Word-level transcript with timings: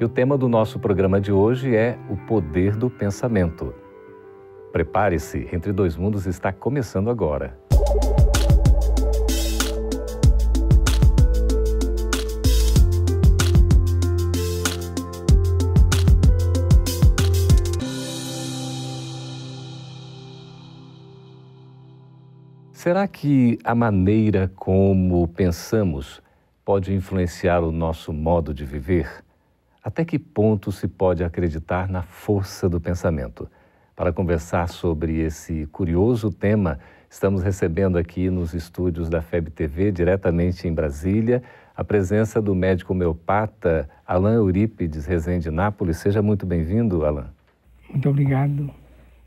e 0.00 0.04
o 0.04 0.08
tema 0.08 0.36
do 0.36 0.48
nosso 0.48 0.78
programa 0.78 1.20
de 1.20 1.30
hoje 1.30 1.74
é 1.74 1.96
o 2.10 2.16
poder 2.16 2.76
do 2.76 2.90
pensamento. 2.90 3.74
Prepare-se, 4.72 5.48
Entre 5.52 5.72
Dois 5.72 5.96
Mundos 5.96 6.26
está 6.26 6.52
começando 6.52 7.10
agora. 7.10 7.56
Será 22.72 23.08
que 23.08 23.58
a 23.64 23.74
maneira 23.74 24.52
como 24.56 25.26
pensamos 25.28 26.20
pode 26.64 26.92
influenciar 26.92 27.60
o 27.62 27.72
nosso 27.72 28.12
modo 28.12 28.52
de 28.52 28.64
viver? 28.64 29.24
Até 29.84 30.02
que 30.02 30.18
ponto 30.18 30.72
se 30.72 30.88
pode 30.88 31.22
acreditar 31.22 31.90
na 31.90 32.00
força 32.00 32.70
do 32.70 32.80
pensamento? 32.80 33.46
Para 33.94 34.14
conversar 34.14 34.66
sobre 34.70 35.20
esse 35.20 35.66
curioso 35.66 36.30
tema, 36.30 36.78
estamos 37.10 37.42
recebendo 37.42 37.98
aqui 37.98 38.30
nos 38.30 38.54
estúdios 38.54 39.10
da 39.10 39.20
FEB 39.20 39.50
TV, 39.50 39.92
diretamente 39.92 40.66
em 40.66 40.72
Brasília, 40.72 41.42
a 41.76 41.84
presença 41.84 42.40
do 42.40 42.54
médico 42.54 42.94
homeopata 42.94 43.86
Alain 44.06 44.36
Eurípides 44.36 45.04
Rezende 45.04 45.50
Nápoles. 45.50 45.98
Seja 45.98 46.22
muito 46.22 46.46
bem-vindo, 46.46 47.04
Alain. 47.04 47.26
Muito 47.90 48.08
obrigado 48.08 48.70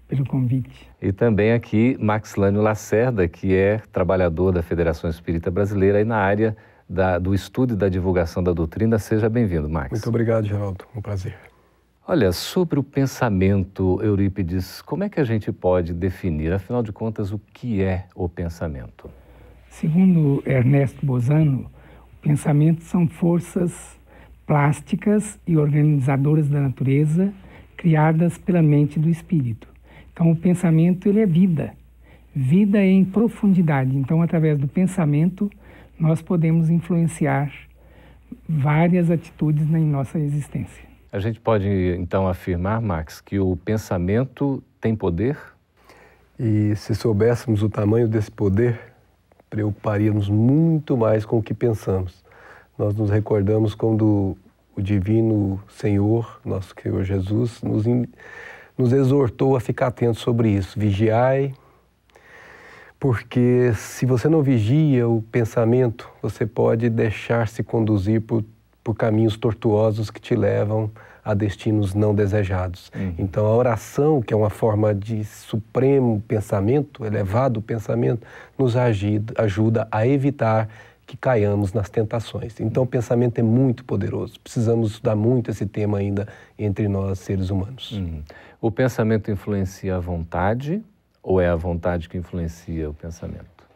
pelo 0.08 0.26
convite. 0.26 0.90
E 1.00 1.12
também 1.12 1.54
aqui 1.54 1.96
Max 2.00 2.36
Lânio 2.36 2.64
Lacerda, 2.64 3.28
que 3.28 3.54
é 3.54 3.80
trabalhador 3.92 4.52
da 4.52 4.64
Federação 4.64 5.08
Espírita 5.08 5.52
Brasileira 5.52 6.02
e 6.02 6.04
na 6.04 6.18
área 6.18 6.58
da, 6.90 7.20
do 7.20 7.34
estudo 7.34 7.74
e 7.74 7.78
da 7.78 7.90
divulgação 7.90 8.42
da 8.42 8.54
doutrina. 8.54 8.98
Seja 8.98 9.30
bem-vindo, 9.30 9.70
Max. 9.70 9.92
Muito 9.92 10.10
obrigado, 10.10 10.46
Geraldo. 10.46 10.86
Um 10.96 11.02
prazer. 11.02 11.36
Olha, 12.08 12.32
sobre 12.32 12.80
o 12.80 12.84
pensamento, 12.84 14.00
Eurípides, 14.02 14.82
como 14.82 15.04
é 15.04 15.10
que 15.10 15.20
a 15.20 15.26
gente 15.26 15.52
pode 15.52 15.94
definir, 15.94 16.54
afinal 16.54 16.82
de 16.82 16.94
contas, 16.94 17.34
o 17.34 17.40
que 17.54 17.84
é 17.84 18.06
o 18.16 18.30
pensamento? 18.30 19.10
Segundo 19.70 20.42
Ernesto 20.46 21.06
Bozano, 21.06 21.70
o 22.14 22.22
pensamento 22.22 22.82
são 22.84 23.08
forças 23.08 23.98
plásticas 24.46 25.38
e 25.46 25.58
organizadoras 25.58 26.48
da 26.48 26.62
natureza 26.62 27.34
criadas 27.76 28.38
pela 28.38 28.62
mente 28.62 28.98
do 28.98 29.10
espírito. 29.10 29.68
Então, 30.14 30.32
o 30.32 30.36
pensamento 30.36 31.08
ele 31.08 31.20
é 31.20 31.26
vida. 31.26 31.74
Vida 32.34 32.80
é 32.80 32.88
em 32.88 33.04
profundidade. 33.04 33.96
Então, 33.96 34.22
através 34.22 34.58
do 34.58 34.68
pensamento, 34.68 35.52
nós 36.00 36.22
podemos 36.22 36.70
influenciar 36.70 37.52
várias 38.48 39.10
atitudes 39.10 39.70
na 39.70 39.80
nossa 39.80 40.20
existência. 40.20 40.86
A 41.12 41.20
gente 41.20 41.40
pode 41.40 41.68
então 41.98 42.28
afirmar, 42.28 42.82
Max, 42.82 43.22
que 43.22 43.40
o 43.40 43.56
pensamento 43.56 44.62
tem 44.80 44.96
poder? 44.96 45.38
E 46.40 46.76
se 46.76 46.94
soubéssemos 46.94 47.64
o 47.64 47.70
tamanho 47.70 48.08
desse 48.08 48.30
poder, 48.30 48.80
preocuparíamos 49.50 50.30
muito 50.30 50.96
mais 50.96 51.26
com 51.26 51.38
o 51.38 51.44
que 51.44 51.54
pensamos. 51.54 52.24
Nós 52.78 52.94
nos 52.96 53.10
recordamos 53.10 53.74
quando 53.74 54.38
o 54.76 54.82
divino 54.82 55.60
Senhor, 55.68 56.40
nosso 56.46 56.76
Senhor 56.80 57.04
Jesus, 57.04 57.62
nos, 57.64 57.86
nos 58.78 58.94
exortou 58.94 59.56
a 59.56 59.60
ficar 59.60 59.88
atentos 59.88 60.20
sobre 60.20 60.50
isso. 60.50 60.80
Vigiai 60.80 61.54
porque 63.00 63.72
se 63.76 64.06
você 64.06 64.28
não 64.28 64.42
vigia 64.42 65.08
o 65.08 65.22
pensamento, 65.22 66.10
você 66.22 66.46
pode 66.46 66.90
deixar-se 66.90 67.62
conduzir 67.64 68.22
por, 68.22 68.44
por 68.84 68.96
caminhos 68.96 69.38
tortuosos 69.38 70.10
que 70.10 70.20
te 70.20 70.36
levam 70.36 70.90
a 71.24 71.34
destinos 71.34 71.94
não 71.94 72.16
desejados. 72.16 72.90
Uhum. 72.96 73.14
Então, 73.20 73.46
a 73.46 73.54
oração, 73.54 74.22
que 74.22 74.34
é 74.34 74.38
uma 74.38 74.50
forma 74.50 74.96
de 74.96 75.26
supremo 75.26 76.24
pensamento, 76.26 77.06
elevado 77.06 77.62
pensamento, 77.62 78.26
nos 78.58 78.76
ajuda 78.78 79.88
a 79.92 80.08
evitar 80.08 80.70
que 81.06 81.18
caiamos 81.18 81.74
nas 81.74 81.90
tentações. 81.90 82.60
Então, 82.60 82.84
o 82.84 82.88
pensamento 82.88 83.40
é 83.40 83.44
muito 83.44 83.84
poderoso. 83.84 84.40
Precisamos 84.40 84.92
estudar 84.92 85.16
muito 85.16 85.52
esse 85.52 85.66
tema 85.66 86.00
ainda 86.00 86.28
entre 86.58 86.88
nós, 86.88 87.20
seres 87.20 87.50
humanos. 87.50 87.92
Uhum. 87.92 88.24
O 88.62 88.72
pensamento 88.72 89.30
influencia 89.30 89.98
a 89.98 90.00
vontade 90.00 90.82
ou 91.28 91.42
é 91.42 91.50
a 91.50 91.56
vontade 91.58 92.08
que 92.08 92.18
influencia 92.18 92.90
o 92.90 92.94
pensamento? 92.94 93.68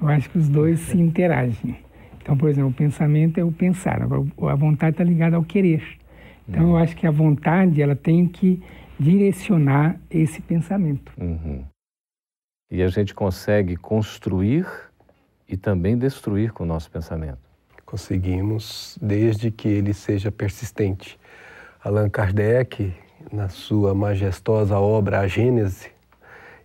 Eu 0.00 0.06
acho 0.06 0.30
que 0.30 0.38
os 0.38 0.48
dois 0.48 0.78
se 0.78 0.96
interagem. 0.96 1.76
Então, 2.22 2.36
por 2.36 2.48
exemplo, 2.48 2.70
o 2.70 2.72
pensamento 2.72 3.40
é 3.40 3.42
o 3.42 3.50
pensar, 3.50 4.00
agora 4.00 4.22
a 4.52 4.54
vontade 4.54 4.92
está 4.92 5.02
ligada 5.02 5.34
ao 5.34 5.42
querer. 5.42 5.82
Então, 6.48 6.66
uhum. 6.66 6.70
eu 6.70 6.76
acho 6.76 6.94
que 6.94 7.08
a 7.08 7.10
vontade 7.10 7.82
ela 7.82 7.96
tem 7.96 8.28
que 8.28 8.62
direcionar 8.96 9.98
esse 10.08 10.40
pensamento. 10.40 11.12
Uhum. 11.20 11.64
E 12.70 12.80
a 12.80 12.86
gente 12.86 13.12
consegue 13.12 13.74
construir 13.74 14.64
e 15.48 15.56
também 15.56 15.98
destruir 15.98 16.52
com 16.52 16.62
o 16.62 16.66
nosso 16.66 16.88
pensamento. 16.92 17.40
Conseguimos, 17.84 18.96
desde 19.02 19.50
que 19.50 19.66
ele 19.66 19.92
seja 19.92 20.30
persistente. 20.30 21.18
Allan 21.82 22.08
Kardec, 22.08 22.94
na 23.32 23.48
sua 23.48 23.96
majestosa 23.96 24.78
obra 24.78 25.20
A 25.20 25.26
Gênese, 25.26 25.90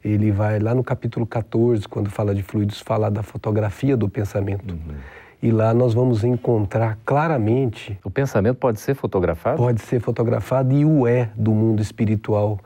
ele 0.06 0.32
vai 0.32 0.60
lá 0.60 0.76
no 0.76 0.84
capítulo 0.84 1.26
14, 1.26 1.88
quando 1.88 2.12
fala 2.12 2.36
de 2.36 2.44
fluidos, 2.44 2.80
falar 2.80 3.10
da 3.10 3.24
fotografia 3.24 3.98
do 3.98 4.08
pensamento. 4.08 4.74
Uhum. 4.74 4.96
E 5.42 5.50
lá 5.52 5.74
nós 5.74 5.96
vamos 5.96 6.24
encontrar 6.24 7.00
claramente. 7.04 8.00
O 8.04 8.12
pensamento 8.12 8.58
pode 8.58 8.80
ser 8.80 8.94
fotografado? 8.94 9.58
Pode 9.58 9.82
ser 9.82 10.00
fotografado 10.00 10.74
e 10.74 10.86
o 10.86 11.08
é 11.08 11.32
do 11.36 11.52
mundo 11.52 11.82
espiritual. 11.82 12.60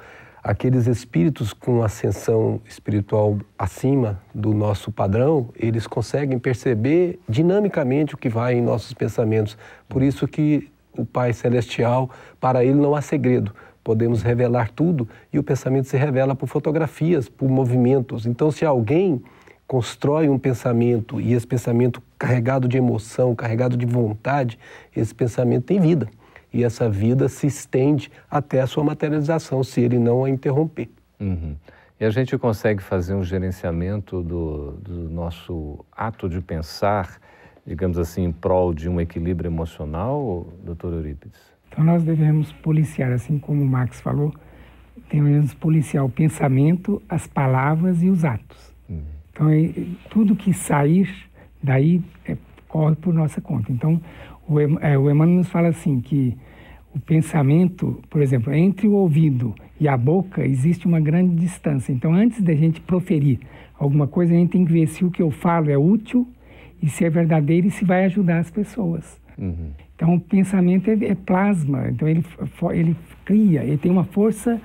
Aqueles 0.43 0.85
espíritos 0.85 1.53
com 1.53 1.81
ascensão 1.81 2.59
espiritual 2.65 3.37
acima 3.57 4.21
do 4.35 4.53
nosso 4.53 4.91
padrão, 4.91 5.49
eles 5.55 5.87
conseguem 5.87 6.37
perceber 6.37 7.19
dinamicamente 7.27 8.15
o 8.15 8.17
que 8.17 8.27
vai 8.27 8.55
em 8.55 8.61
nossos 8.61 8.93
pensamentos. 8.93 9.57
Por 9.87 10.03
isso 10.03 10.27
que 10.27 10.69
o 10.97 11.05
Pai 11.05 11.31
Celestial, 11.31 12.09
para 12.39 12.65
ele 12.65 12.75
não 12.75 12.95
há 12.95 13.01
segredo 13.01 13.53
podemos 13.89 14.21
revelar 14.21 14.69
tudo 14.69 15.09
e 15.33 15.39
o 15.39 15.43
pensamento 15.43 15.87
se 15.87 15.97
revela 15.97 16.35
por 16.35 16.47
fotografias, 16.47 17.27
por 17.27 17.49
movimentos. 17.49 18.27
Então, 18.27 18.51
se 18.51 18.63
alguém 18.63 19.19
constrói 19.65 20.29
um 20.29 20.37
pensamento 20.37 21.19
e 21.19 21.33
esse 21.33 21.47
pensamento 21.47 21.99
carregado 22.15 22.67
de 22.67 22.77
emoção, 22.77 23.33
carregado 23.33 23.75
de 23.75 23.87
vontade, 23.87 24.59
esse 24.95 25.15
pensamento 25.15 25.63
tem 25.63 25.79
vida. 25.79 26.07
E 26.53 26.63
essa 26.63 26.87
vida 26.87 27.27
se 27.27 27.47
estende 27.47 28.11
até 28.29 28.61
a 28.61 28.67
sua 28.67 28.83
materialização, 28.83 29.63
se 29.63 29.81
ele 29.81 29.97
não 29.97 30.23
a 30.23 30.29
interromper. 30.29 30.87
Uhum. 31.19 31.55
E 31.99 32.05
a 32.05 32.11
gente 32.11 32.37
consegue 32.37 32.83
fazer 32.83 33.15
um 33.15 33.23
gerenciamento 33.23 34.21
do, 34.21 34.73
do 34.73 35.09
nosso 35.09 35.83
ato 35.91 36.29
de 36.29 36.41
pensar, 36.41 37.19
digamos 37.65 37.97
assim, 37.97 38.23
em 38.23 38.31
prol 38.31 38.71
de 38.71 38.87
um 38.87 39.01
equilíbrio 39.01 39.49
emocional, 39.49 40.45
doutor 40.63 40.93
Eurípides? 40.93 41.41
Então 41.79 41.93
nós 41.93 42.03
devemos 42.03 42.51
policiar, 42.51 43.09
assim 43.13 43.39
como 43.39 43.63
o 43.63 43.65
Marx 43.65 44.01
falou, 44.01 44.33
devemos 45.09 45.53
policiar 45.53 46.03
o 46.03 46.09
pensamento, 46.09 47.01
as 47.07 47.25
palavras 47.25 48.03
e 48.03 48.09
os 48.09 48.25
atos. 48.25 48.75
Uhum. 48.89 48.99
Então 49.31 49.47
tudo 50.09 50.35
que 50.35 50.51
sair 50.51 51.09
daí 51.63 52.01
é, 52.25 52.35
corre 52.67 52.97
por 52.97 53.13
nossa 53.13 53.39
conta. 53.39 53.71
Então 53.71 54.01
o, 54.45 54.59
é, 54.59 54.97
o 54.97 55.09
Emmanuel 55.09 55.37
nos 55.37 55.47
fala 55.47 55.69
assim 55.69 56.01
que 56.01 56.37
o 56.93 56.99
pensamento, 56.99 58.03
por 58.09 58.21
exemplo, 58.21 58.53
entre 58.53 58.85
o 58.85 58.91
ouvido 58.95 59.55
e 59.79 59.87
a 59.87 59.95
boca 59.95 60.45
existe 60.45 60.85
uma 60.85 60.99
grande 60.99 61.33
distância. 61.33 61.93
Então 61.93 62.13
antes 62.13 62.41
da 62.41 62.53
gente 62.53 62.81
proferir 62.81 63.39
alguma 63.79 64.05
coisa, 64.05 64.33
a 64.33 64.35
gente 64.35 64.51
tem 64.51 64.65
que 64.65 64.73
ver 64.73 64.87
se 64.87 65.05
o 65.05 65.09
que 65.09 65.21
eu 65.21 65.31
falo 65.31 65.71
é 65.71 65.77
útil 65.77 66.27
e 66.83 66.89
se 66.89 67.05
é 67.05 67.09
verdadeiro 67.09 67.67
e 67.67 67.71
se 67.71 67.85
vai 67.85 68.03
ajudar 68.03 68.39
as 68.39 68.51
pessoas. 68.51 69.17
Uhum. 69.37 69.71
Então, 69.99 70.15
o 70.15 70.19
pensamento 70.19 70.89
é, 70.89 71.13
plasma, 71.13 71.89
então 71.89 72.07
ele, 72.07 72.23
ele 72.71 72.95
cria, 73.25 73.65
ele 73.65 73.77
tem 73.77 73.91
uma 73.91 74.05
força 74.05 74.57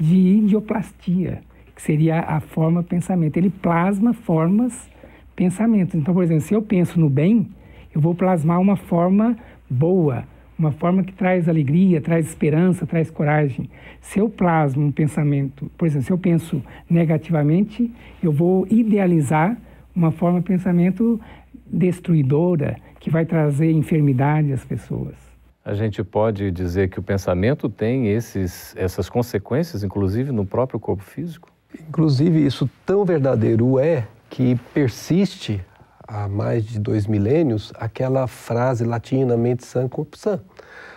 de 0.00 0.16
idioplastia, 0.16 1.42
que 1.76 1.80
seria 1.80 2.18
a 2.18 2.40
forma 2.40 2.82
pensamento. 2.82 3.36
Ele 3.36 3.50
plasma 3.50 4.12
formas 4.12 4.90
pensamentos. 5.36 5.94
Então, 5.94 6.12
por 6.12 6.24
exemplo, 6.24 6.42
se 6.42 6.54
eu 6.54 6.60
penso 6.60 6.98
no 6.98 7.08
bem, 7.08 7.46
eu 7.94 8.00
vou 8.00 8.16
plasmar 8.16 8.60
uma 8.60 8.74
forma 8.74 9.36
boa, 9.70 10.24
uma 10.58 10.72
forma 10.72 11.04
que 11.04 11.12
traz 11.12 11.48
alegria, 11.48 12.00
traz 12.00 12.26
esperança, 12.26 12.84
traz 12.84 13.12
coragem. 13.12 13.70
Se 14.00 14.18
eu 14.18 14.28
plasmo 14.28 14.84
um 14.84 14.90
pensamento, 14.90 15.70
por 15.78 15.86
exemplo, 15.86 16.04
se 16.04 16.12
eu 16.12 16.18
penso 16.18 16.60
negativamente, 16.90 17.92
eu 18.20 18.32
vou 18.32 18.66
idealizar 18.68 19.56
uma 19.94 20.10
forma 20.10 20.40
de 20.40 20.46
pensamento 20.46 21.20
destruidora 21.64 22.89
que 23.00 23.10
vai 23.10 23.24
trazer 23.24 23.72
enfermidade 23.72 24.52
às 24.52 24.64
pessoas. 24.64 25.16
A 25.64 25.74
gente 25.74 26.04
pode 26.04 26.50
dizer 26.50 26.88
que 26.90 27.00
o 27.00 27.02
pensamento 27.02 27.68
tem 27.68 28.08
esses, 28.08 28.74
essas 28.76 29.08
consequências, 29.08 29.82
inclusive 29.82 30.30
no 30.30 30.46
próprio 30.46 30.78
corpo 30.78 31.02
físico? 31.02 31.50
Inclusive, 31.88 32.44
isso 32.44 32.68
tão 32.84 33.04
verdadeiro 33.04 33.78
é 33.78 34.06
que 34.28 34.56
persiste 34.74 35.64
há 36.06 36.28
mais 36.28 36.64
de 36.64 36.78
dois 36.78 37.06
milênios 37.06 37.72
aquela 37.76 38.26
frase 38.26 38.84
latina 38.84 39.36
mente 39.36 39.64
sã 39.64 39.88
corpo 39.88 40.16
sã. 40.16 40.40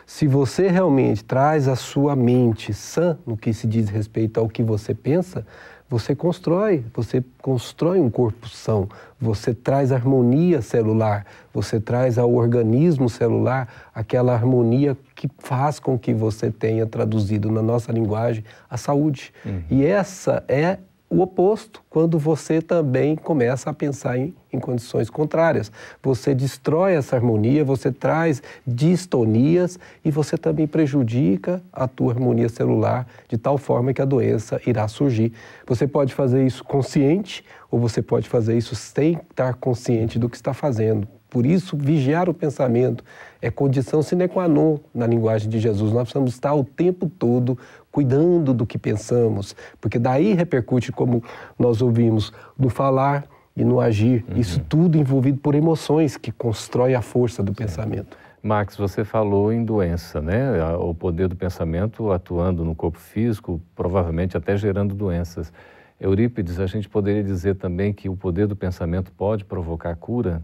Se 0.06 0.28
você 0.28 0.68
realmente 0.68 1.24
traz 1.24 1.68
a 1.68 1.76
sua 1.76 2.16
mente 2.16 2.74
sã 2.74 3.18
no 3.26 3.38
que 3.38 3.54
se 3.54 3.68
diz 3.68 3.90
respeito 3.90 4.40
ao 4.40 4.50
que 4.50 4.64
você 4.64 4.94
pensa, 4.94 5.46
você 5.94 6.16
constrói, 6.16 6.84
você 6.92 7.24
constrói 7.40 8.00
um 8.00 8.10
corpo 8.10 8.50
são, 8.50 8.90
você 9.22 9.54
traz 9.54 9.92
harmonia 9.92 10.60
celular, 10.60 11.24
você 11.54 11.80
traz 11.80 12.18
ao 12.18 12.34
organismo 12.34 13.08
celular 13.08 13.92
aquela 13.94 14.34
harmonia 14.34 14.98
que 15.14 15.30
faz 15.38 15.78
com 15.80 15.96
que 15.96 16.12
você 16.12 16.50
tenha 16.50 16.88
traduzido 16.88 17.52
na 17.52 17.62
nossa 17.62 17.92
linguagem 17.92 18.44
a 18.68 18.76
saúde. 18.76 19.32
Uhum. 19.46 19.62
E 19.70 19.86
essa 19.86 20.44
é 20.48 20.80
o 21.14 21.22
oposto 21.22 21.82
quando 21.90 22.18
você 22.18 22.60
também 22.60 23.16
começa 23.16 23.70
a 23.70 23.74
pensar 23.74 24.18
em, 24.18 24.34
em, 24.52 24.60
condições 24.60 25.12
contrárias. 25.12 25.72
Você 26.02 26.34
destrói 26.34 26.94
essa 26.94 27.16
harmonia, 27.16 27.64
você 27.64 27.92
traz 27.92 28.42
distonias 28.66 29.78
e 30.04 30.10
você 30.10 30.36
também 30.38 30.66
prejudica 30.66 31.62
a 31.72 31.88
tua 31.88 32.14
harmonia 32.14 32.50
celular 32.50 33.08
de 33.30 33.38
tal 33.38 33.60
forma 33.60 33.94
que 33.94 34.02
a 34.02 34.06
doença 34.06 34.60
irá 34.66 34.88
surgir. 34.88 35.34
Você 35.68 35.88
pode 35.88 36.16
fazer 36.16 36.44
isso 36.46 36.64
consciente 36.64 37.46
ou 37.70 37.80
você 37.80 38.02
pode 38.02 38.28
fazer 38.28 38.58
isso 38.58 38.76
sem 38.76 39.20
estar 39.30 39.54
consciente 39.54 40.18
do 40.18 40.28
que 40.28 40.36
está 40.36 40.54
fazendo. 40.54 41.08
Por 41.34 41.48
isso, 41.48 41.76
vigiar 41.76 42.30
o 42.30 42.34
pensamento 42.34 43.04
é 43.42 43.50
condição 43.50 44.04
sine 44.04 44.28
qua 44.28 44.48
non 44.48 44.78
na 44.94 45.08
linguagem 45.08 45.50
de 45.50 45.60
Jesus. 45.60 45.92
Nós 45.92 46.04
precisamos 46.04 46.32
estar 46.32 46.54
o 46.54 46.64
tempo 46.64 47.10
todo 47.10 47.58
cuidando 47.94 48.56
do 48.56 48.66
que 48.66 48.80
pensamos, 48.80 49.56
porque 49.80 50.00
daí 50.00 50.34
repercute, 50.34 50.92
como 50.92 51.24
nós 51.60 51.80
ouvimos, 51.80 52.34
no 52.58 52.68
falar 52.68 53.24
e 53.56 53.64
no 53.64 53.80
agir. 53.80 54.26
Uhum. 54.28 54.38
Isso 54.38 54.60
tudo 54.68 54.98
envolvido 54.98 55.38
por 55.38 55.54
emoções 55.54 56.18
que 56.18 56.32
constrói 56.32 56.96
a 56.96 57.04
força 57.04 57.44
do 57.44 57.52
Sim. 57.52 57.58
pensamento. 57.58 58.18
Max, 58.42 58.76
você 58.76 59.06
falou 59.06 59.54
em 59.54 59.64
doença, 59.64 60.20
né? 60.20 60.74
O 60.76 60.94
poder 60.96 61.28
do 61.28 61.36
pensamento 61.36 62.12
atuando 62.12 62.66
no 62.66 62.74
corpo 62.74 62.98
físico, 62.98 63.62
provavelmente 63.76 64.36
até 64.36 64.58
gerando 64.58 64.96
doenças. 64.96 65.54
Eurípides, 66.02 66.60
a 66.60 66.66
gente 66.66 66.90
poderia 66.90 67.24
dizer 67.24 67.56
também 67.56 67.94
que 67.94 68.10
o 68.10 68.16
poder 68.18 68.48
do 68.48 68.56
pensamento 68.56 69.12
pode 69.12 69.46
provocar 69.46 69.96
cura? 69.96 70.42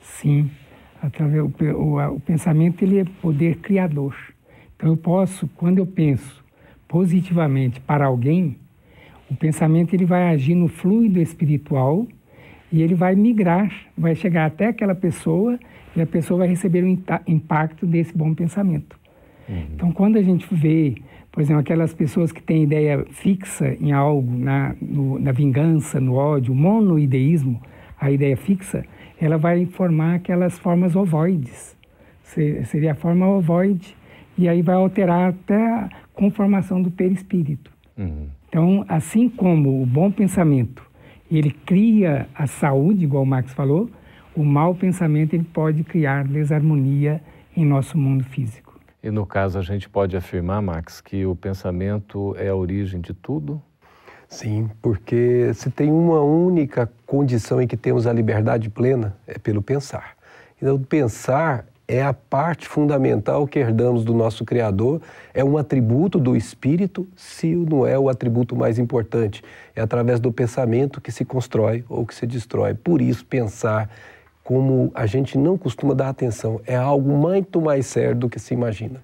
Sim, 0.00 0.50
através 1.00 1.44
o, 1.44 1.52
o, 1.76 2.16
o 2.16 2.20
pensamento 2.20 2.82
ele 2.82 2.98
é 2.98 3.04
poder 3.22 3.58
criador. 3.58 4.16
Então 4.76 4.90
eu 4.90 4.96
posso, 4.96 5.48
quando 5.56 5.78
eu 5.78 5.86
penso 5.86 6.41
positivamente 6.92 7.80
para 7.80 8.04
alguém, 8.04 8.58
o 9.30 9.34
pensamento 9.34 9.94
ele 9.94 10.04
vai 10.04 10.28
agir 10.28 10.54
no 10.54 10.68
fluido 10.68 11.18
espiritual 11.22 12.06
e 12.70 12.82
ele 12.82 12.94
vai 12.94 13.14
migrar, 13.14 13.72
vai 13.96 14.14
chegar 14.14 14.44
até 14.44 14.66
aquela 14.66 14.94
pessoa 14.94 15.58
e 15.96 16.02
a 16.02 16.06
pessoa 16.06 16.40
vai 16.40 16.48
receber 16.48 16.84
o 16.84 16.98
impacto 17.26 17.86
desse 17.86 18.14
bom 18.14 18.34
pensamento. 18.34 19.00
Uhum. 19.48 19.64
Então, 19.74 19.90
quando 19.90 20.18
a 20.18 20.22
gente 20.22 20.46
vê, 20.54 20.96
por 21.30 21.40
exemplo, 21.40 21.60
aquelas 21.60 21.94
pessoas 21.94 22.30
que 22.30 22.42
têm 22.42 22.64
ideia 22.64 23.06
fixa 23.10 23.74
em 23.80 23.90
algo, 23.90 24.30
na, 24.36 24.76
no, 24.78 25.18
na 25.18 25.32
vingança, 25.32 25.98
no 25.98 26.12
ódio, 26.14 26.54
monoideísmo, 26.54 27.58
a 27.98 28.10
ideia 28.10 28.36
fixa, 28.36 28.84
ela 29.18 29.38
vai 29.38 29.64
formar 29.64 30.16
aquelas 30.16 30.58
formas 30.58 30.94
ovoides. 30.94 31.74
Seria 32.22 32.92
a 32.92 32.94
forma 32.94 33.26
ovoide, 33.26 33.96
e 34.36 34.46
aí 34.46 34.60
vai 34.60 34.74
alterar 34.74 35.30
até 35.30 35.88
a 36.14 36.18
conformação 36.18 36.82
do 36.82 36.90
perispírito. 36.90 37.70
Uhum. 37.96 38.28
Então, 38.48 38.84
assim 38.88 39.28
como 39.28 39.82
o 39.82 39.86
bom 39.86 40.10
pensamento, 40.10 40.82
ele 41.30 41.50
cria 41.50 42.28
a 42.34 42.46
saúde, 42.46 43.04
igual 43.04 43.22
o 43.22 43.26
Marx 43.26 43.52
falou, 43.52 43.88
o 44.34 44.44
mau 44.44 44.74
pensamento 44.74 45.34
ele 45.34 45.44
pode 45.44 45.82
criar 45.84 46.24
desarmonia 46.24 47.22
em 47.56 47.64
nosso 47.64 47.96
mundo 47.96 48.24
físico. 48.24 48.78
E 49.02 49.10
no 49.10 49.26
caso, 49.26 49.58
a 49.58 49.62
gente 49.62 49.88
pode 49.88 50.16
afirmar, 50.16 50.62
Max, 50.62 51.00
que 51.00 51.26
o 51.26 51.34
pensamento 51.34 52.34
é 52.38 52.48
a 52.48 52.54
origem 52.54 53.00
de 53.00 53.12
tudo? 53.12 53.60
Sim, 54.28 54.70
porque 54.80 55.52
se 55.54 55.70
tem 55.70 55.90
uma 55.90 56.20
única 56.20 56.90
condição 57.04 57.60
em 57.60 57.66
que 57.66 57.76
temos 57.76 58.06
a 58.06 58.12
liberdade 58.12 58.70
plena, 58.70 59.16
é 59.26 59.38
pelo 59.38 59.60
pensar. 59.60 60.16
Então, 60.56 60.78
pensar 60.78 61.66
é 61.92 62.02
a 62.02 62.14
parte 62.14 62.66
fundamental 62.66 63.46
que 63.46 63.58
herdamos 63.58 64.02
do 64.02 64.14
nosso 64.14 64.46
Criador, 64.46 65.02
é 65.34 65.44
um 65.44 65.58
atributo 65.58 66.18
do 66.18 66.34
Espírito, 66.34 67.06
se 67.14 67.54
não 67.54 67.86
é 67.86 67.98
o 67.98 68.08
atributo 68.08 68.56
mais 68.56 68.78
importante. 68.78 69.44
É 69.76 69.82
através 69.82 70.18
do 70.18 70.32
pensamento 70.32 71.02
que 71.02 71.12
se 71.12 71.22
constrói 71.22 71.84
ou 71.90 72.06
que 72.06 72.14
se 72.14 72.26
destrói. 72.26 72.72
Por 72.72 73.02
isso, 73.02 73.26
pensar, 73.26 73.90
como 74.42 74.90
a 74.94 75.04
gente 75.04 75.36
não 75.36 75.58
costuma 75.58 75.92
dar 75.92 76.08
atenção, 76.08 76.62
é 76.66 76.74
algo 76.74 77.14
muito 77.14 77.60
mais 77.60 77.84
sério 77.84 78.16
do 78.16 78.26
que 78.26 78.38
se 78.38 78.54
imagina. 78.54 79.02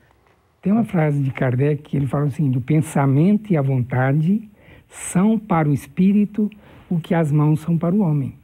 Tem 0.62 0.73
uma 0.73 0.85
frase 0.85 1.20
de 1.20 1.31
Kardec 1.31 1.82
que 1.82 1.94
ele 1.94 2.06
fala 2.06 2.29
assim: 2.29 2.56
o 2.56 2.61
pensamento 2.62 3.52
e 3.52 3.56
a 3.58 3.62
vontade 3.62 4.49
são 4.88 5.38
para 5.38 5.69
o 5.69 5.75
espírito 5.75 6.49
o 6.88 6.99
que 6.99 7.14
as 7.14 7.31
mãos 7.31 7.61
são 7.61 7.76
para 7.76 7.94
o 7.94 8.00
homem. 8.00 8.35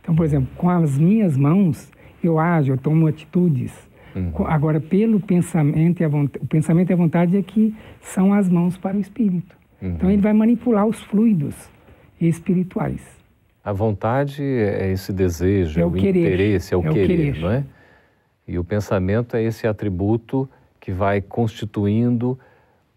Então, 0.00 0.14
por 0.14 0.24
exemplo, 0.24 0.48
com 0.56 0.70
as 0.70 0.98
minhas 0.98 1.36
mãos 1.36 1.90
eu 2.24 2.38
ajo, 2.38 2.72
eu 2.72 2.78
tomo 2.78 3.06
atitudes. 3.06 3.89
Uhum. 4.14 4.46
Agora, 4.46 4.80
pelo 4.80 5.20
pensamento 5.20 6.00
e 6.00 6.04
a 6.04 6.08
vontade, 6.08 6.44
o 6.44 6.48
pensamento 6.48 6.90
e 6.90 6.92
a 6.92 6.96
vontade 6.96 7.36
é 7.36 7.42
que 7.42 7.74
são 8.00 8.32
as 8.32 8.48
mãos 8.48 8.76
para 8.76 8.96
o 8.96 9.00
espírito. 9.00 9.56
Uhum. 9.80 9.90
Então, 9.90 10.10
ele 10.10 10.22
vai 10.22 10.32
manipular 10.32 10.86
os 10.86 11.00
fluidos 11.02 11.54
espirituais. 12.20 13.00
A 13.64 13.72
vontade 13.72 14.42
é 14.42 14.90
esse 14.90 15.12
desejo, 15.12 15.80
é 15.80 15.84
o, 15.84 15.90
o 15.90 15.96
interesse, 15.96 16.74
é 16.74 16.76
o, 16.76 16.80
é 16.80 16.88
querer, 16.88 17.04
o 17.04 17.06
querer, 17.06 17.40
não 17.40 17.50
é? 17.50 17.64
E 18.48 18.58
o 18.58 18.64
pensamento 18.64 19.36
é 19.36 19.42
esse 19.42 19.66
atributo 19.66 20.48
que 20.80 20.90
vai 20.90 21.20
constituindo 21.20 22.38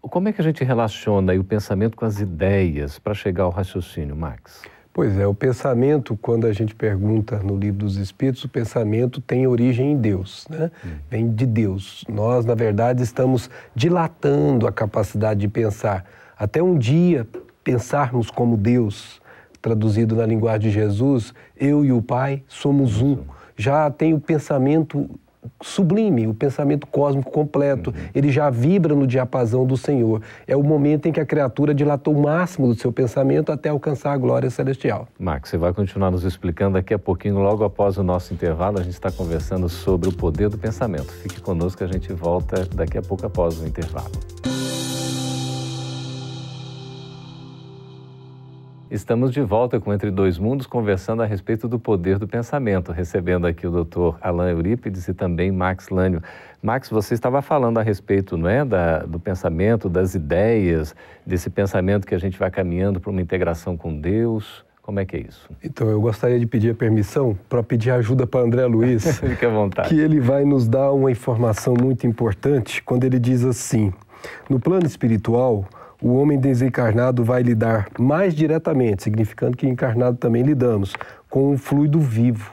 como 0.08 0.28
é 0.28 0.32
que 0.32 0.40
a 0.40 0.44
gente 0.44 0.62
relaciona 0.62 1.34
o 1.34 1.44
pensamento 1.44 1.96
com 1.96 2.04
as 2.04 2.20
ideias 2.20 2.98
para 2.98 3.14
chegar 3.14 3.44
ao 3.44 3.50
raciocínio, 3.50 4.14
Max? 4.14 4.62
Pois 4.94 5.18
é, 5.18 5.26
o 5.26 5.34
pensamento, 5.34 6.16
quando 6.16 6.46
a 6.46 6.52
gente 6.52 6.72
pergunta 6.72 7.40
no 7.40 7.56
livro 7.56 7.80
dos 7.80 7.96
Espíritos, 7.96 8.44
o 8.44 8.48
pensamento 8.48 9.20
tem 9.20 9.44
origem 9.44 9.90
em 9.90 9.96
Deus, 9.96 10.46
né? 10.48 10.70
Hum. 10.86 10.90
Vem 11.10 11.34
de 11.34 11.44
Deus. 11.44 12.04
Nós, 12.08 12.44
na 12.44 12.54
verdade, 12.54 13.02
estamos 13.02 13.50
dilatando 13.74 14.68
a 14.68 14.72
capacidade 14.72 15.40
de 15.40 15.48
pensar. 15.48 16.04
Até 16.38 16.62
um 16.62 16.78
dia 16.78 17.26
pensarmos 17.64 18.30
como 18.30 18.56
Deus, 18.56 19.20
traduzido 19.60 20.14
na 20.14 20.24
linguagem 20.24 20.70
de 20.70 20.70
Jesus, 20.70 21.34
eu 21.56 21.84
e 21.84 21.90
o 21.90 22.00
Pai 22.00 22.44
somos 22.46 23.02
um. 23.02 23.18
Já 23.56 23.90
tem 23.90 24.14
o 24.14 24.20
pensamento 24.20 25.10
sublime, 25.62 26.26
o 26.26 26.34
pensamento 26.34 26.86
cósmico 26.86 27.30
completo. 27.30 27.90
Uhum. 27.90 28.08
Ele 28.14 28.30
já 28.30 28.50
vibra 28.50 28.94
no 28.94 29.06
diapasão 29.06 29.66
do 29.66 29.76
Senhor. 29.76 30.22
É 30.46 30.56
o 30.56 30.62
momento 30.62 31.06
em 31.06 31.12
que 31.12 31.20
a 31.20 31.26
criatura 31.26 31.74
dilatou 31.74 32.14
o 32.14 32.22
máximo 32.22 32.66
do 32.66 32.74
seu 32.74 32.92
pensamento 32.92 33.52
até 33.52 33.68
alcançar 33.68 34.12
a 34.12 34.16
glória 34.16 34.50
celestial. 34.50 35.08
Max, 35.18 35.50
você 35.50 35.56
vai 35.56 35.72
continuar 35.72 36.10
nos 36.10 36.24
explicando 36.24 36.74
daqui 36.74 36.94
a 36.94 36.98
pouquinho, 36.98 37.38
logo 37.38 37.64
após 37.64 37.96
o 37.98 38.02
nosso 38.02 38.32
intervalo. 38.32 38.78
A 38.78 38.82
gente 38.82 38.94
está 38.94 39.10
conversando 39.10 39.68
sobre 39.68 40.08
o 40.08 40.12
poder 40.12 40.48
do 40.48 40.58
pensamento. 40.58 41.12
Fique 41.12 41.40
conosco, 41.40 41.82
a 41.82 41.86
gente 41.86 42.12
volta 42.12 42.66
daqui 42.74 42.98
a 42.98 43.02
pouco 43.02 43.26
após 43.26 43.60
o 43.60 43.66
intervalo. 43.66 44.12
Estamos 48.90 49.32
de 49.32 49.40
volta 49.40 49.80
com 49.80 49.92
Entre 49.94 50.10
Dois 50.10 50.38
Mundos, 50.38 50.66
conversando 50.66 51.22
a 51.22 51.26
respeito 51.26 51.66
do 51.66 51.78
poder 51.78 52.18
do 52.18 52.28
pensamento, 52.28 52.92
recebendo 52.92 53.46
aqui 53.46 53.66
o 53.66 53.70
doutor 53.70 54.18
Alain 54.20 54.50
Eurípides 54.50 55.08
e 55.08 55.14
também 55.14 55.50
Max 55.50 55.88
Lânio. 55.88 56.22
Max, 56.62 56.90
você 56.90 57.14
estava 57.14 57.40
falando 57.40 57.78
a 57.78 57.82
respeito 57.82 58.36
não 58.36 58.48
é, 58.48 58.64
da, 58.64 58.98
do 59.00 59.18
pensamento, 59.18 59.88
das 59.88 60.14
ideias, 60.14 60.94
desse 61.26 61.48
pensamento 61.48 62.06
que 62.06 62.14
a 62.14 62.18
gente 62.18 62.38
vai 62.38 62.50
caminhando 62.50 63.00
para 63.00 63.10
uma 63.10 63.22
integração 63.22 63.74
com 63.76 63.98
Deus. 63.98 64.64
Como 64.82 65.00
é 65.00 65.06
que 65.06 65.16
é 65.16 65.20
isso? 65.20 65.48
Então, 65.64 65.88
eu 65.88 65.98
gostaria 65.98 66.38
de 66.38 66.46
pedir 66.46 66.70
a 66.70 66.74
permissão 66.74 67.36
para 67.48 67.62
pedir 67.62 67.90
ajuda 67.90 68.26
para 68.26 68.40
André 68.40 68.66
Luiz. 68.66 69.02
Fique 69.18 69.46
à 69.46 69.48
vontade. 69.48 69.88
Que 69.88 69.98
ele 69.98 70.20
vai 70.20 70.44
nos 70.44 70.68
dar 70.68 70.92
uma 70.92 71.10
informação 71.10 71.72
muito 71.72 72.06
importante 72.06 72.82
quando 72.82 73.04
ele 73.04 73.18
diz 73.18 73.44
assim: 73.44 73.94
no 74.48 74.60
plano 74.60 74.84
espiritual, 74.84 75.66
o 76.02 76.14
homem 76.14 76.38
desencarnado 76.38 77.24
vai 77.24 77.42
lidar 77.42 77.88
mais 77.98 78.34
diretamente, 78.34 79.02
significando 79.02 79.56
que 79.56 79.66
encarnado 79.66 80.16
também 80.16 80.42
lidamos, 80.42 80.94
com 81.28 81.52
o 81.52 81.58
fluido 81.58 82.00
vivo. 82.00 82.52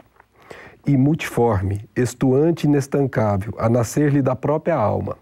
e 0.88 0.98
multiforme, 0.98 1.88
estuante 1.96 2.66
inestancável, 2.66 3.54
a 3.60 3.70
nascer-lhe 3.70 4.20
da 4.20 4.36
própria 4.36 4.76
alma. 4.76 5.16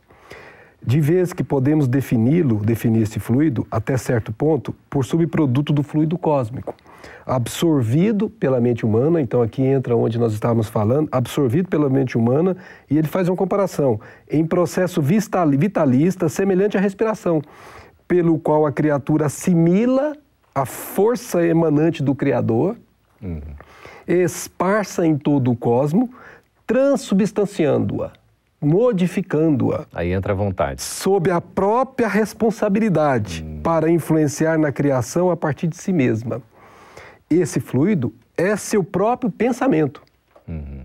De 0.82 1.02
vez 1.02 1.34
que 1.34 1.44
podemos 1.44 1.86
defini-lo, 1.86 2.64
definir 2.64 3.02
esse 3.02 3.20
fluido, 3.20 3.68
até 3.70 3.98
certo 3.98 4.32
ponto, 4.32 4.74
por 4.90 5.04
subproduto 5.04 5.74
do 5.74 5.84
fluido 5.84 6.18
cósmico 6.18 6.74
absorvido 7.30 8.28
pela 8.28 8.60
mente 8.60 8.84
humana, 8.84 9.22
então 9.22 9.42
aqui 9.44 9.62
entra 9.62 9.96
onde 9.96 10.18
nós 10.18 10.34
estávamos 10.34 10.68
falando, 10.68 11.08
absorvido 11.12 11.70
pela 11.70 11.88
mente 11.88 12.18
humana, 12.18 12.58
e 12.90 12.98
ele 12.98 13.08
faz 13.08 13.30
uma 13.30 13.38
comparação 13.38 14.00
em 14.30 14.44
processo 14.44 15.00
vitalista 15.00 16.28
semelhante 16.28 16.76
à 16.76 16.82
respiração, 16.82 17.40
pelo 18.10 18.40
qual 18.40 18.66
a 18.66 18.72
criatura 18.72 19.28
assimila 19.28 20.18
a 20.54 20.66
força 20.66 21.46
emanante 21.46 22.02
do 22.02 22.16
Criador, 22.16 22.76
uhum. 23.22 23.40
esparsa 24.08 25.06
em 25.06 25.16
todo 25.16 25.52
o 25.52 25.56
cosmo, 25.56 26.10
transubstanciando-a, 26.66 28.12
modificando-a. 28.60 29.86
Aí 29.94 30.12
entra 30.12 30.34
a 30.34 30.36
vontade. 30.36 30.82
Sob 30.82 31.30
a 31.30 31.40
própria 31.40 32.08
responsabilidade 32.08 33.44
uhum. 33.44 33.62
para 33.62 33.90
influenciar 33.90 34.58
na 34.58 34.72
criação 34.72 35.30
a 35.30 35.38
partir 35.38 35.68
de 35.68 35.78
si 35.78 35.94
mesma 35.94 36.42
esse 37.30 37.60
fluido 37.60 38.12
é 38.36 38.56
seu 38.56 38.84
próprio 38.84 39.30
pensamento. 39.30 40.02
Uhum. 40.48 40.82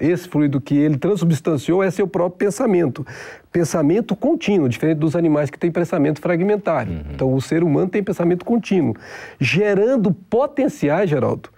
Esse 0.00 0.26
fluido 0.26 0.60
que 0.60 0.74
ele 0.76 0.96
transubstanciou 0.96 1.82
é 1.82 1.90
seu 1.90 2.08
próprio 2.08 2.38
pensamento. 2.48 3.06
Pensamento 3.52 4.16
contínuo, 4.16 4.68
diferente 4.68 4.98
dos 4.98 5.14
animais 5.14 5.50
que 5.50 5.58
têm 5.58 5.70
pensamento 5.70 6.20
fragmentário. 6.20 6.92
Uhum. 6.92 7.02
Então, 7.12 7.34
o 7.34 7.40
ser 7.40 7.62
humano 7.62 7.88
tem 7.88 8.02
pensamento 8.02 8.44
contínuo, 8.44 8.96
gerando 9.38 10.12
potenciais, 10.12 11.10
Geraldo, 11.10 11.50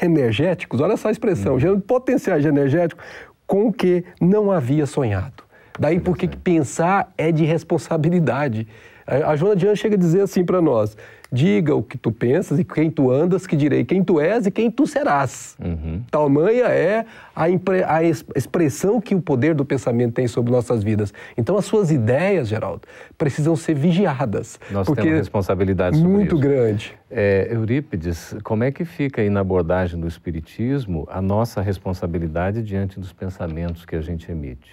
energéticos, 0.00 0.80
olha 0.80 0.96
só 0.96 1.08
a 1.08 1.10
expressão, 1.10 1.54
uhum. 1.54 1.60
gerando 1.60 1.80
potenciais 1.82 2.44
energéticos 2.44 3.04
com 3.46 3.68
o 3.68 3.72
que 3.72 4.04
não 4.20 4.50
havia 4.50 4.86
sonhado. 4.86 5.42
Daí 5.78 6.00
porque 6.00 6.26
pensar 6.26 7.12
é 7.16 7.30
de 7.30 7.44
responsabilidade. 7.44 8.66
A 9.08 9.34
Joana 9.36 9.56
Dian 9.56 9.74
chega 9.74 9.94
a 9.94 9.98
dizer 9.98 10.20
assim 10.20 10.44
para 10.44 10.60
nós: 10.60 10.94
diga 11.32 11.74
o 11.74 11.82
que 11.82 11.96
tu 11.96 12.12
pensas 12.12 12.58
e 12.58 12.64
quem 12.64 12.90
tu 12.90 13.10
andas, 13.10 13.46
que 13.46 13.56
direi 13.56 13.82
quem 13.82 14.04
tu 14.04 14.20
és 14.20 14.46
e 14.46 14.50
quem 14.50 14.70
tu 14.70 14.86
serás. 14.86 15.56
Uhum. 15.58 16.02
Tamanha 16.10 16.66
é 16.66 17.06
a, 17.34 17.48
impre, 17.48 17.82
a, 17.84 18.02
expressão 18.02 19.00
que 19.00 19.14
o 19.14 19.20
poder 19.20 19.54
do 19.54 19.64
pensamento 19.64 20.12
tem 20.12 20.28
sobre 20.28 20.52
nossas 20.52 20.82
vidas. 20.82 21.14
Então, 21.38 21.56
as 21.56 21.64
suas 21.64 21.90
ideias, 21.90 22.48
Geraldo, 22.48 22.82
precisam 23.16 23.56
ser 23.56 23.74
vigiadas. 23.74 24.60
Nós 24.70 24.86
porque 24.86 25.00
temos 25.00 25.18
responsabilidade 25.18 25.96
sobre 25.96 26.12
muito 26.12 26.34
isso. 26.34 26.42
grande. 26.42 26.98
É, 27.10 27.48
Eurípides, 27.50 28.34
como 28.44 28.64
é 28.64 28.70
que 28.70 28.84
fica 28.84 29.22
aí 29.22 29.30
na 29.30 29.40
abordagem 29.40 29.98
do 29.98 30.06
Espiritismo 30.06 31.08
a 31.10 31.22
nossa 31.22 31.62
responsabilidade 31.62 32.62
diante 32.62 33.00
dos 33.00 33.12
pensamentos 33.12 33.86
que 33.86 33.96
a 33.96 34.02
gente 34.02 34.30
emite? 34.30 34.70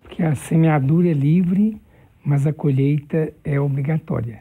Porque 0.00 0.22
a 0.22 0.36
semeadura 0.36 1.08
é 1.08 1.12
livre 1.12 1.80
mas 2.24 2.46
a 2.46 2.52
colheita 2.52 3.32
é 3.44 3.60
obrigatória. 3.60 4.40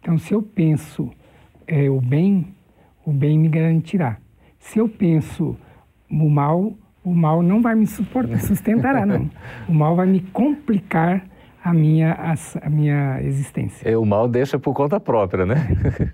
Então, 0.00 0.18
se 0.18 0.34
eu 0.34 0.42
penso 0.42 1.10
é, 1.66 1.88
o 1.88 2.00
bem, 2.00 2.54
o 3.04 3.12
bem 3.12 3.38
me 3.38 3.48
garantirá. 3.48 4.18
Se 4.58 4.78
eu 4.78 4.88
penso 4.88 5.56
o 6.10 6.28
mal, 6.28 6.72
o 7.04 7.14
mal 7.14 7.42
não 7.42 7.62
vai 7.62 7.74
me 7.74 7.86
suportar, 7.86 8.38
sustentará, 8.42 9.06
não. 9.06 9.30
O 9.68 9.72
mal 9.72 9.94
vai 9.94 10.06
me 10.06 10.20
complicar 10.20 11.24
a 11.62 11.72
minha, 11.72 12.12
a, 12.12 12.34
a 12.66 12.70
minha 12.70 13.22
existência. 13.22 13.88
É, 13.88 13.96
o 13.96 14.04
mal 14.04 14.28
deixa 14.28 14.58
por 14.58 14.74
conta 14.74 14.98
própria, 14.98 15.46
né? 15.46 15.54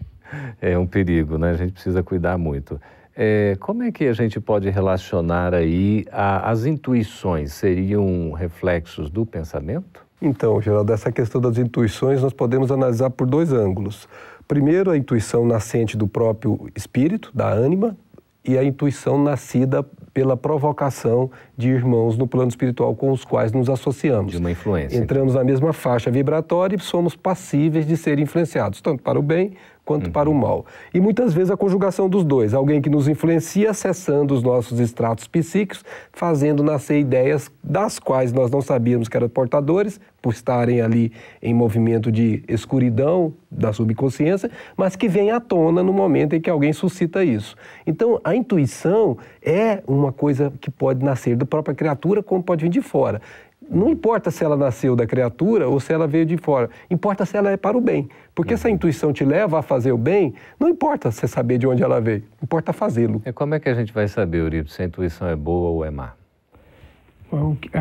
é 0.61 0.79
um 0.79 0.87
perigo, 0.87 1.39
né? 1.39 1.51
A 1.51 1.57
gente 1.57 1.73
precisa 1.73 2.03
cuidar 2.03 2.37
muito. 2.37 2.81
É, 3.17 3.57
como 3.59 3.83
é 3.83 3.91
que 3.91 4.05
a 4.05 4.13
gente 4.13 4.39
pode 4.39 4.71
relacionar 4.71 5.55
aí 5.55 6.05
a, 6.13 6.51
as 6.51 6.67
intuições? 6.67 7.53
Seriam 7.53 8.33
reflexos 8.33 9.11
do 9.11 9.27
pensamento? 9.27 10.08
Então, 10.21 10.61
Geraldo, 10.61 10.93
essa 10.93 11.13
questão 11.13 11.41
das 11.41 11.59
intuições 11.59 12.21
nós 12.21 12.33
podemos 12.33 12.73
analisar 12.73 13.11
por 13.11 13.27
dois 13.27 13.53
ângulos. 13.53 14.09
Primeiro, 14.49 14.91
a 14.91 14.97
intuição 14.97 15.47
nascente 15.47 15.97
do 15.97 16.09
próprio 16.09 16.69
espírito, 16.75 17.31
da 17.33 17.49
ânima, 17.49 17.97
e 18.45 18.57
a 18.57 18.65
intuição 18.65 19.23
nascida 19.23 19.87
pela 20.19 20.37
provocação 20.37 21.31
de 21.57 21.69
irmãos 21.69 22.19
no 22.19 22.27
plano 22.27 22.49
espiritual 22.49 22.93
com 22.97 23.13
os 23.13 23.25
quais 23.25 23.53
nos 23.53 23.71
associamos. 23.71 24.33
De 24.33 24.39
uma 24.39 24.51
influência. 24.51 24.99
Entramos 24.99 25.35
na 25.37 25.45
mesma 25.45 25.73
faixa 25.73 26.11
vibratória 26.11 26.75
e 26.75 26.81
somos 26.81 27.15
passíveis 27.15 27.87
de 27.87 27.97
ser 27.97 28.19
influenciados, 28.19 28.81
tanto 28.81 29.01
para 29.01 29.17
o 29.17 29.23
bem 29.23 29.53
quanto 29.89 30.07
uhum. 30.09 30.13
para 30.13 30.29
o 30.29 30.35
mal. 30.35 30.67
E 30.93 31.01
muitas 31.01 31.33
vezes 31.33 31.51
a 31.51 31.57
conjugação 31.57 32.11
dos 32.11 32.23
dois, 32.23 32.53
alguém 32.53 32.83
que 32.83 32.91
nos 32.91 33.09
influencia 33.09 33.71
acessando 33.71 34.35
os 34.35 34.43
nossos 34.43 34.81
estratos 34.81 35.27
psíquicos, 35.27 35.83
fazendo 36.13 36.63
nascer 36.63 36.99
ideias 36.99 37.51
das 37.65 37.99
quais 37.99 38.31
nós 38.31 38.51
não 38.51 38.61
sabíamos 38.61 39.09
que 39.09 39.17
eram 39.17 39.31
portadores, 39.31 39.99
por 40.21 40.35
estarem 40.35 40.83
ali 40.83 41.11
em 41.41 41.55
movimento 41.55 42.13
de 42.13 42.43
escuridão 42.49 43.33
da 43.51 43.73
subconsciência, 43.73 44.51
mas 44.77 44.95
que 44.95 45.09
vem 45.09 45.31
à 45.31 45.41
tona 45.41 45.83
no 45.83 45.93
momento 45.93 46.35
em 46.35 46.41
que 46.41 46.51
alguém 46.51 46.73
suscita 46.73 47.25
isso. 47.25 47.57
Então, 47.87 48.21
a 48.23 48.35
intuição 48.35 49.17
é 49.49 49.83
uma 49.87 50.13
coisa 50.13 50.53
que 50.61 50.71
pode 50.71 51.03
nascer 51.03 51.35
da 51.35 51.47
própria 51.47 51.75
criatura, 51.75 52.23
como 52.23 52.43
pode 52.43 52.65
vir 52.65 52.71
de 52.71 52.83
fora. 52.83 53.23
Não 53.71 53.89
importa 53.89 54.31
se 54.31 54.45
ela 54.45 54.57
nasceu 54.57 54.95
da 54.95 55.07
criatura 55.07 55.67
ou 55.67 55.81
se 55.81 55.93
ela 55.93 56.07
veio 56.07 56.27
de 56.27 56.37
fora, 56.37 56.69
importa 56.91 57.25
se 57.25 57.37
ela 57.37 57.51
é 57.51 57.57
para 57.57 57.77
o 57.77 57.81
bem. 57.81 58.09
Porque 58.35 58.57
se 58.57 58.67
a 58.67 58.71
intuição 58.71 59.11
te 59.13 59.25
leva 59.25 59.59
a 59.59 59.63
fazer 59.63 59.91
o 59.93 59.99
bem, 59.99 60.35
não 60.61 60.69
importa 60.69 61.11
você 61.11 61.27
saber 61.27 61.57
de 61.57 61.67
onde 61.67 61.83
ela 61.83 61.99
veio, 62.01 62.23
importa 62.43 62.73
fazê-lo. 62.75 63.23
E 63.25 63.33
como 63.33 63.55
é 63.55 63.61
que 63.61 63.69
a 63.69 63.75
gente 63.75 63.93
vai 63.93 64.07
saber, 64.07 64.43
Uribe, 64.43 64.71
se 64.71 64.83
a 64.83 64.85
intuição 64.85 65.27
é 65.27 65.35
boa 65.35 65.71
ou 65.71 65.85
é 65.85 65.91
má? 65.91 66.13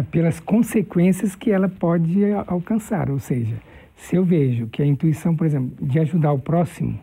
Pelas 0.09 0.39
consequências 0.39 1.35
que 1.35 1.51
ela 1.51 1.69
pode 1.69 2.23
alcançar. 2.47 3.09
Ou 3.09 3.19
seja, 3.19 3.55
se 3.95 4.15
eu 4.15 4.23
vejo 4.23 4.67
que 4.67 4.81
a 4.81 4.85
intuição, 4.85 5.35
por 5.35 5.45
exemplo, 5.45 5.71
de 5.85 5.99
ajudar 5.99 6.31
o 6.31 6.39
próximo, 6.39 6.99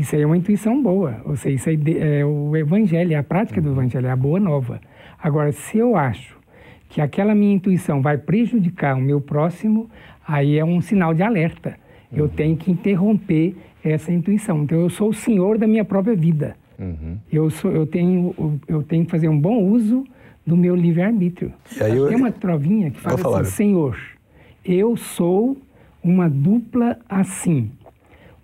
isso 0.00 0.16
aí 0.16 0.22
é 0.22 0.26
uma 0.26 0.36
intuição 0.36 0.82
boa. 0.82 1.20
Ou 1.24 1.36
seja, 1.36 1.56
isso 1.56 1.68
aí 1.68 1.98
é 1.98 2.24
o 2.24 2.56
evangelho, 2.56 3.12
é 3.12 3.16
a 3.16 3.22
prática 3.22 3.60
do 3.60 3.68
uhum. 3.68 3.74
evangelho, 3.74 4.06
é 4.06 4.10
a 4.10 4.16
boa 4.16 4.40
nova. 4.40 4.80
Agora, 5.22 5.52
se 5.52 5.78
eu 5.78 5.96
acho 5.96 6.38
que 6.88 7.00
aquela 7.00 7.34
minha 7.34 7.54
intuição 7.54 8.00
vai 8.00 8.18
prejudicar 8.18 8.96
o 8.96 9.00
meu 9.00 9.20
próximo, 9.20 9.88
aí 10.26 10.58
é 10.58 10.64
um 10.64 10.80
sinal 10.80 11.14
de 11.14 11.22
alerta. 11.22 11.76
Eu 12.12 12.24
uhum. 12.24 12.30
tenho 12.30 12.56
que 12.56 12.70
interromper 12.70 13.54
essa 13.84 14.12
intuição. 14.12 14.62
Então, 14.62 14.80
eu 14.80 14.90
sou 14.90 15.10
o 15.10 15.14
senhor 15.14 15.58
da 15.58 15.66
minha 15.66 15.84
própria 15.84 16.16
vida. 16.16 16.56
Uhum. 16.78 17.18
Eu, 17.30 17.50
sou, 17.50 17.70
eu, 17.70 17.86
tenho, 17.86 18.58
eu 18.66 18.82
tenho 18.82 19.04
que 19.04 19.10
fazer 19.10 19.28
um 19.28 19.38
bom 19.38 19.62
uso 19.62 20.04
do 20.46 20.56
meu 20.56 20.74
livre-arbítrio. 20.74 21.52
Eu... 21.78 22.08
Tem 22.08 22.16
uma 22.16 22.32
trovinha 22.32 22.90
que 22.90 23.00
fala 23.00 23.40
assim. 23.40 23.50
Senhor, 23.50 23.96
eu 24.64 24.96
sou 24.96 25.56
uma 26.02 26.28
dupla 26.28 26.98
assim. 27.08 27.70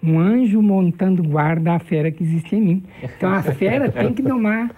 Um 0.02 0.18
anjo 0.18 0.62
montando 0.62 1.22
guarda 1.22 1.74
à 1.74 1.78
fera 1.78 2.10
que 2.10 2.22
existe 2.22 2.54
em 2.54 2.60
mim. 2.60 2.84
Então, 3.02 3.32
a 3.32 3.42
fera 3.54 3.90
tem 3.90 4.12
que 4.12 4.22
domar 4.22 4.70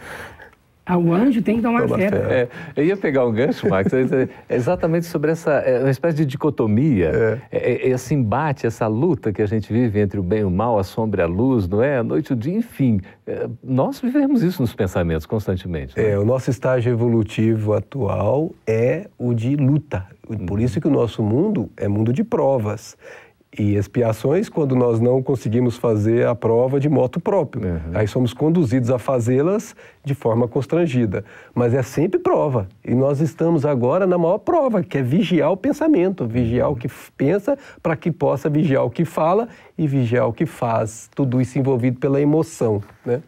ah, 0.88 0.96
o 0.96 1.12
anjo 1.12 1.42
tem 1.42 1.56
que 1.56 1.62
tomar 1.62 1.82
Toma 1.82 1.98
fé. 1.98 2.06
É, 2.06 2.48
eu 2.75 2.82
ia 2.82 2.96
pegar 2.96 3.26
um 3.26 3.30
gancho, 3.30 3.68
Max, 3.68 3.92
é 3.92 4.26
exatamente 4.48 5.04
sobre 5.04 5.30
essa 5.30 5.52
é, 5.52 5.80
uma 5.80 5.90
espécie 5.90 6.16
de 6.16 6.25
dicotomia, 6.25 7.38
é. 7.52 7.58
é. 7.58 7.72
é. 7.72 7.88
esse 7.90 8.14
embate, 8.14 8.66
essa 8.66 8.87
luta 8.87 9.30
que 9.30 9.42
a 9.42 9.46
gente 9.46 9.70
vive 9.70 10.00
entre 10.00 10.18
o 10.18 10.22
bem 10.22 10.40
e 10.40 10.44
o 10.44 10.50
mal, 10.50 10.78
a 10.78 10.84
sombra 10.84 11.20
e 11.20 11.25
a 11.25 11.28
luz, 11.28 11.68
não 11.68 11.82
é? 11.82 11.98
A 11.98 12.02
noite 12.02 12.30
e 12.30 12.32
o 12.32 12.37
dia, 12.37 12.54
enfim. 12.56 13.02
É, 13.26 13.46
nós 13.62 14.00
vivemos 14.00 14.42
isso 14.42 14.62
nos 14.62 14.75
pensamentos 14.75 15.26
constantemente. 15.26 15.92
É? 16.00 16.12
é, 16.12 16.18
o 16.18 16.25
nosso 16.25 16.48
estágio 16.48 16.90
evolutivo 16.90 17.75
atual 17.75 18.54
é 18.66 19.08
o 19.18 19.34
de 19.34 19.56
luta. 19.56 20.06
Por 20.46 20.58
uhum. 20.58 20.64
isso 20.64 20.80
que 20.80 20.88
o 20.88 20.90
nosso 20.90 21.22
mundo 21.22 21.70
é 21.76 21.87
mundo 21.87 22.14
de 22.14 22.25
provas 22.25 22.96
e 23.56 23.76
expiações 23.76 24.48
quando 24.48 24.76
nós 24.76 25.00
não 25.00 25.22
conseguimos 25.22 25.76
fazer 25.76 26.26
a 26.26 26.34
prova 26.34 26.78
de 26.78 26.88
moto 26.88 27.18
próprio. 27.18 27.66
Uhum. 27.66 27.80
Aí 27.94 28.06
somos 28.06 28.34
conduzidos 28.34 28.90
a 28.90 28.98
fazê-las 28.98 29.74
de 30.04 30.14
forma 30.14 30.46
constrangida. 30.46 31.24
Mas 31.54 31.72
é 31.72 31.82
sempre 31.82 32.18
prova. 32.20 32.68
E 32.84 32.94
nós 32.94 33.20
estamos 33.20 33.64
agora 33.64 34.06
na 34.06 34.18
maior 34.18 34.38
prova, 34.38 34.82
que 34.82 34.98
é 34.98 35.02
vigiar 35.02 35.50
o 35.50 35.56
pensamento, 35.56 36.26
vigiar 36.26 36.68
uhum. 36.68 36.74
o 36.74 36.76
que 36.76 36.88
pensa 37.16 37.56
para 37.82 37.96
que 37.96 38.12
possa 38.12 38.50
vigiar 38.50 38.84
o 38.84 38.90
que 38.90 39.04
fala 39.04 39.48
e 39.76 39.86
vigiar 39.86 40.28
o 40.28 40.32
que 40.32 40.44
faz. 40.44 41.08
Tudo 41.14 41.40
isso 41.40 41.58
envolvido 41.58 41.98
pela 41.98 42.20
emoção. 42.20 42.82
Né? 43.04 43.22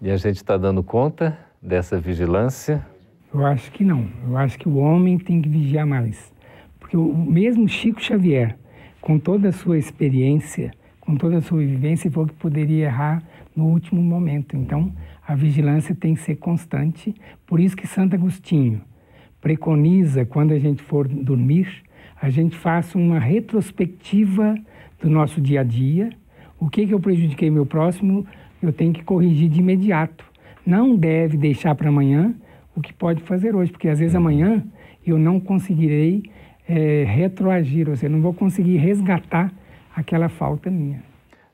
E 0.00 0.10
a 0.10 0.16
gente 0.16 0.36
está 0.36 0.56
dando 0.56 0.82
conta 0.82 1.36
dessa 1.60 1.98
vigilância? 1.98 2.84
Eu 3.32 3.44
acho 3.44 3.70
que 3.72 3.84
não. 3.84 4.08
Eu 4.26 4.36
acho 4.36 4.58
que 4.58 4.68
o 4.68 4.76
homem 4.76 5.18
tem 5.18 5.42
que 5.42 5.48
vigiar 5.48 5.86
mais. 5.86 6.32
Porque 6.80 6.96
o 6.96 7.14
mesmo 7.14 7.68
Chico 7.68 8.00
Xavier 8.00 8.56
com 9.00 9.18
toda 9.18 9.48
a 9.48 9.52
sua 9.52 9.78
experiência, 9.78 10.72
com 11.00 11.16
toda 11.16 11.38
a 11.38 11.40
sua 11.40 11.60
vivência, 11.60 12.10
falou 12.10 12.28
que 12.28 12.34
poderia 12.34 12.86
errar 12.86 13.22
no 13.54 13.66
último 13.66 14.02
momento. 14.02 14.56
Então, 14.56 14.92
a 15.26 15.34
vigilância 15.34 15.94
tem 15.94 16.14
que 16.14 16.20
ser 16.20 16.36
constante. 16.36 17.14
Por 17.46 17.60
isso 17.60 17.76
que 17.76 17.86
Santo 17.86 18.14
Agostinho 18.14 18.80
preconiza, 19.40 20.24
quando 20.24 20.52
a 20.52 20.58
gente 20.58 20.82
for 20.82 21.06
dormir, 21.06 21.68
a 22.20 22.28
gente 22.30 22.56
faça 22.56 22.98
uma 22.98 23.18
retrospectiva 23.18 24.56
do 25.00 25.08
nosso 25.08 25.40
dia 25.40 25.60
a 25.60 25.64
dia. 25.64 26.10
O 26.58 26.68
que, 26.68 26.86
que 26.86 26.94
eu 26.94 27.00
prejudiquei 27.00 27.50
meu 27.50 27.66
próximo, 27.66 28.26
eu 28.62 28.72
tenho 28.72 28.92
que 28.92 29.04
corrigir 29.04 29.48
de 29.48 29.60
imediato. 29.60 30.24
não 30.66 30.96
deve 30.96 31.36
deixar 31.36 31.76
para 31.76 31.88
amanhã 31.88 32.34
o 32.74 32.80
que 32.80 32.92
pode 32.92 33.22
fazer 33.22 33.54
hoje, 33.54 33.70
porque 33.70 33.88
às 33.88 34.00
vezes 34.00 34.16
amanhã 34.16 34.64
eu 35.06 35.16
não 35.16 35.38
conseguirei 35.38 36.24
é, 36.68 37.04
retroagir, 37.04 37.88
ou 37.88 37.96
seja, 37.96 38.12
não 38.12 38.20
vou 38.20 38.34
conseguir 38.34 38.76
resgatar 38.76 39.52
aquela 39.94 40.28
falta 40.28 40.70
minha. 40.70 41.02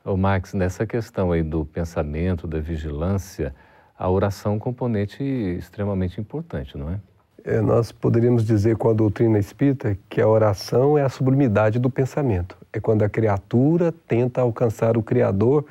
Ô 0.04 0.16
Max, 0.16 0.52
nessa 0.52 0.84
questão 0.84 1.30
aí 1.30 1.42
do 1.42 1.64
pensamento, 1.64 2.46
da 2.46 2.58
vigilância, 2.58 3.54
a 3.96 4.10
oração 4.10 4.52
é 4.52 4.54
um 4.56 4.58
componente 4.58 5.22
extremamente 5.22 6.20
importante, 6.20 6.76
não 6.76 6.90
é? 6.90 7.00
é? 7.44 7.60
Nós 7.60 7.92
poderíamos 7.92 8.44
dizer 8.44 8.76
com 8.76 8.90
a 8.90 8.92
doutrina 8.92 9.38
espírita 9.38 9.96
que 10.08 10.20
a 10.20 10.26
oração 10.26 10.98
é 10.98 11.02
a 11.02 11.08
sublimidade 11.08 11.78
do 11.78 11.88
pensamento. 11.88 12.56
É 12.72 12.80
quando 12.80 13.02
a 13.02 13.08
criatura 13.08 13.92
tenta 14.08 14.40
alcançar 14.40 14.96
o 14.96 15.02
Criador 15.02 15.64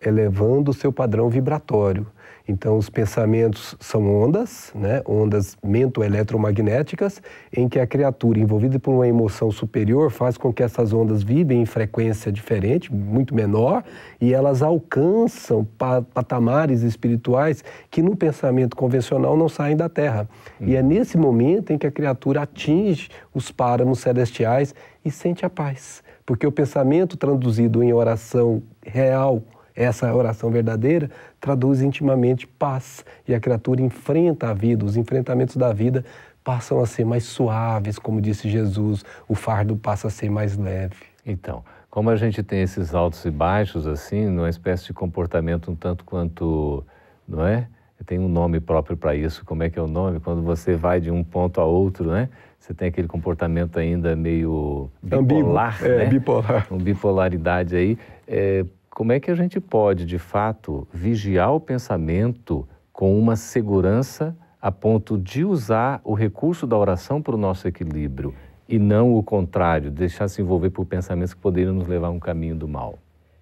elevando 0.00 0.70
o 0.70 0.74
seu 0.74 0.92
padrão 0.92 1.28
vibratório. 1.28 2.06
Então, 2.46 2.76
os 2.76 2.90
pensamentos 2.90 3.74
são 3.80 4.06
ondas, 4.22 4.70
né? 4.74 5.00
ondas 5.06 5.56
mento-eletromagnéticas, 5.64 7.22
em 7.50 7.66
que 7.70 7.80
a 7.80 7.86
criatura, 7.86 8.38
envolvida 8.38 8.78
por 8.78 8.92
uma 8.92 9.08
emoção 9.08 9.50
superior, 9.50 10.10
faz 10.10 10.36
com 10.36 10.52
que 10.52 10.62
essas 10.62 10.92
ondas 10.92 11.22
vibrem 11.22 11.62
em 11.62 11.66
frequência 11.66 12.30
diferente, 12.30 12.92
muito 12.92 13.34
menor, 13.34 13.82
e 14.20 14.34
elas 14.34 14.60
alcançam 14.60 15.66
patamares 16.12 16.82
espirituais 16.82 17.64
que 17.90 18.02
no 18.02 18.14
pensamento 18.14 18.76
convencional 18.76 19.38
não 19.38 19.48
saem 19.48 19.74
da 19.74 19.88
Terra. 19.88 20.28
Hum. 20.60 20.66
E 20.66 20.76
é 20.76 20.82
nesse 20.82 21.16
momento 21.16 21.72
em 21.72 21.78
que 21.78 21.86
a 21.86 21.90
criatura 21.90 22.42
atinge 22.42 23.08
os 23.32 23.50
páramos 23.50 24.00
celestiais 24.00 24.74
e 25.02 25.10
sente 25.10 25.46
a 25.46 25.50
paz. 25.50 26.02
Porque 26.26 26.46
o 26.46 26.52
pensamento 26.52 27.16
traduzido 27.16 27.82
em 27.82 27.92
oração 27.92 28.62
real, 28.84 29.42
essa 29.74 30.14
oração 30.14 30.50
verdadeira 30.50 31.10
traduz 31.44 31.82
intimamente 31.82 32.46
paz 32.46 33.04
e 33.28 33.34
a 33.34 33.38
criatura 33.38 33.82
enfrenta 33.82 34.48
a 34.48 34.54
vida, 34.54 34.82
os 34.82 34.96
enfrentamentos 34.96 35.58
da 35.58 35.74
vida 35.74 36.02
passam 36.42 36.80
a 36.80 36.86
ser 36.86 37.04
mais 37.04 37.24
suaves, 37.24 37.98
como 37.98 38.18
disse 38.18 38.48
Jesus, 38.48 39.04
o 39.28 39.34
fardo 39.34 39.76
passa 39.76 40.08
a 40.08 40.10
ser 40.10 40.30
mais 40.30 40.56
leve. 40.56 40.96
Então, 41.24 41.62
como 41.90 42.08
a 42.08 42.16
gente 42.16 42.42
tem 42.42 42.62
esses 42.62 42.94
altos 42.94 43.22
e 43.26 43.30
baixos 43.30 43.86
assim, 43.86 44.24
numa 44.24 44.48
espécie 44.48 44.86
de 44.86 44.94
comportamento 44.94 45.70
um 45.70 45.76
tanto 45.76 46.02
quanto, 46.02 46.82
não 47.28 47.46
é? 47.46 47.68
Tem 48.06 48.18
um 48.18 48.28
nome 48.28 48.58
próprio 48.58 48.96
para 48.96 49.14
isso. 49.14 49.44
Como 49.44 49.62
é 49.62 49.70
que 49.70 49.78
é 49.78 49.82
o 49.82 49.86
nome? 49.86 50.20
Quando 50.20 50.42
você 50.42 50.74
vai 50.74 50.98
de 51.00 51.10
um 51.10 51.22
ponto 51.22 51.60
a 51.60 51.64
outro, 51.64 52.10
né? 52.10 52.28
Você 52.58 52.74
tem 52.74 52.88
aquele 52.88 53.08
comportamento 53.08 53.78
ainda 53.78 54.16
meio 54.16 54.90
bipolar, 55.02 55.82
é, 55.82 55.98
né? 55.98 56.06
bipolar. 56.06 56.66
Uma 56.70 56.80
bipolaridade 56.80 57.76
aí. 57.76 57.98
É, 58.26 58.64
como 58.94 59.10
é 59.10 59.18
que 59.18 59.28
a 59.28 59.34
gente 59.34 59.60
pode, 59.60 60.06
de 60.06 60.18
fato, 60.18 60.86
vigiar 60.92 61.52
o 61.52 61.58
pensamento 61.58 62.66
com 62.92 63.18
uma 63.18 63.34
segurança 63.34 64.36
a 64.62 64.70
ponto 64.70 65.18
de 65.18 65.44
usar 65.44 66.00
o 66.04 66.14
recurso 66.14 66.64
da 66.64 66.78
oração 66.78 67.20
para 67.20 67.34
o 67.34 67.38
nosso 67.38 67.66
equilíbrio 67.66 68.32
e 68.68 68.78
não 68.78 69.12
o 69.12 69.22
contrário, 69.22 69.90
deixar 69.90 70.28
se 70.28 70.40
envolver 70.40 70.70
por 70.70 70.86
pensamentos 70.86 71.34
que 71.34 71.40
poderiam 71.40 71.74
nos 71.74 71.88
levar 71.88 72.06
a 72.06 72.10
um 72.10 72.20
caminho 72.20 72.54
do 72.54 72.68
mal? 72.68 72.96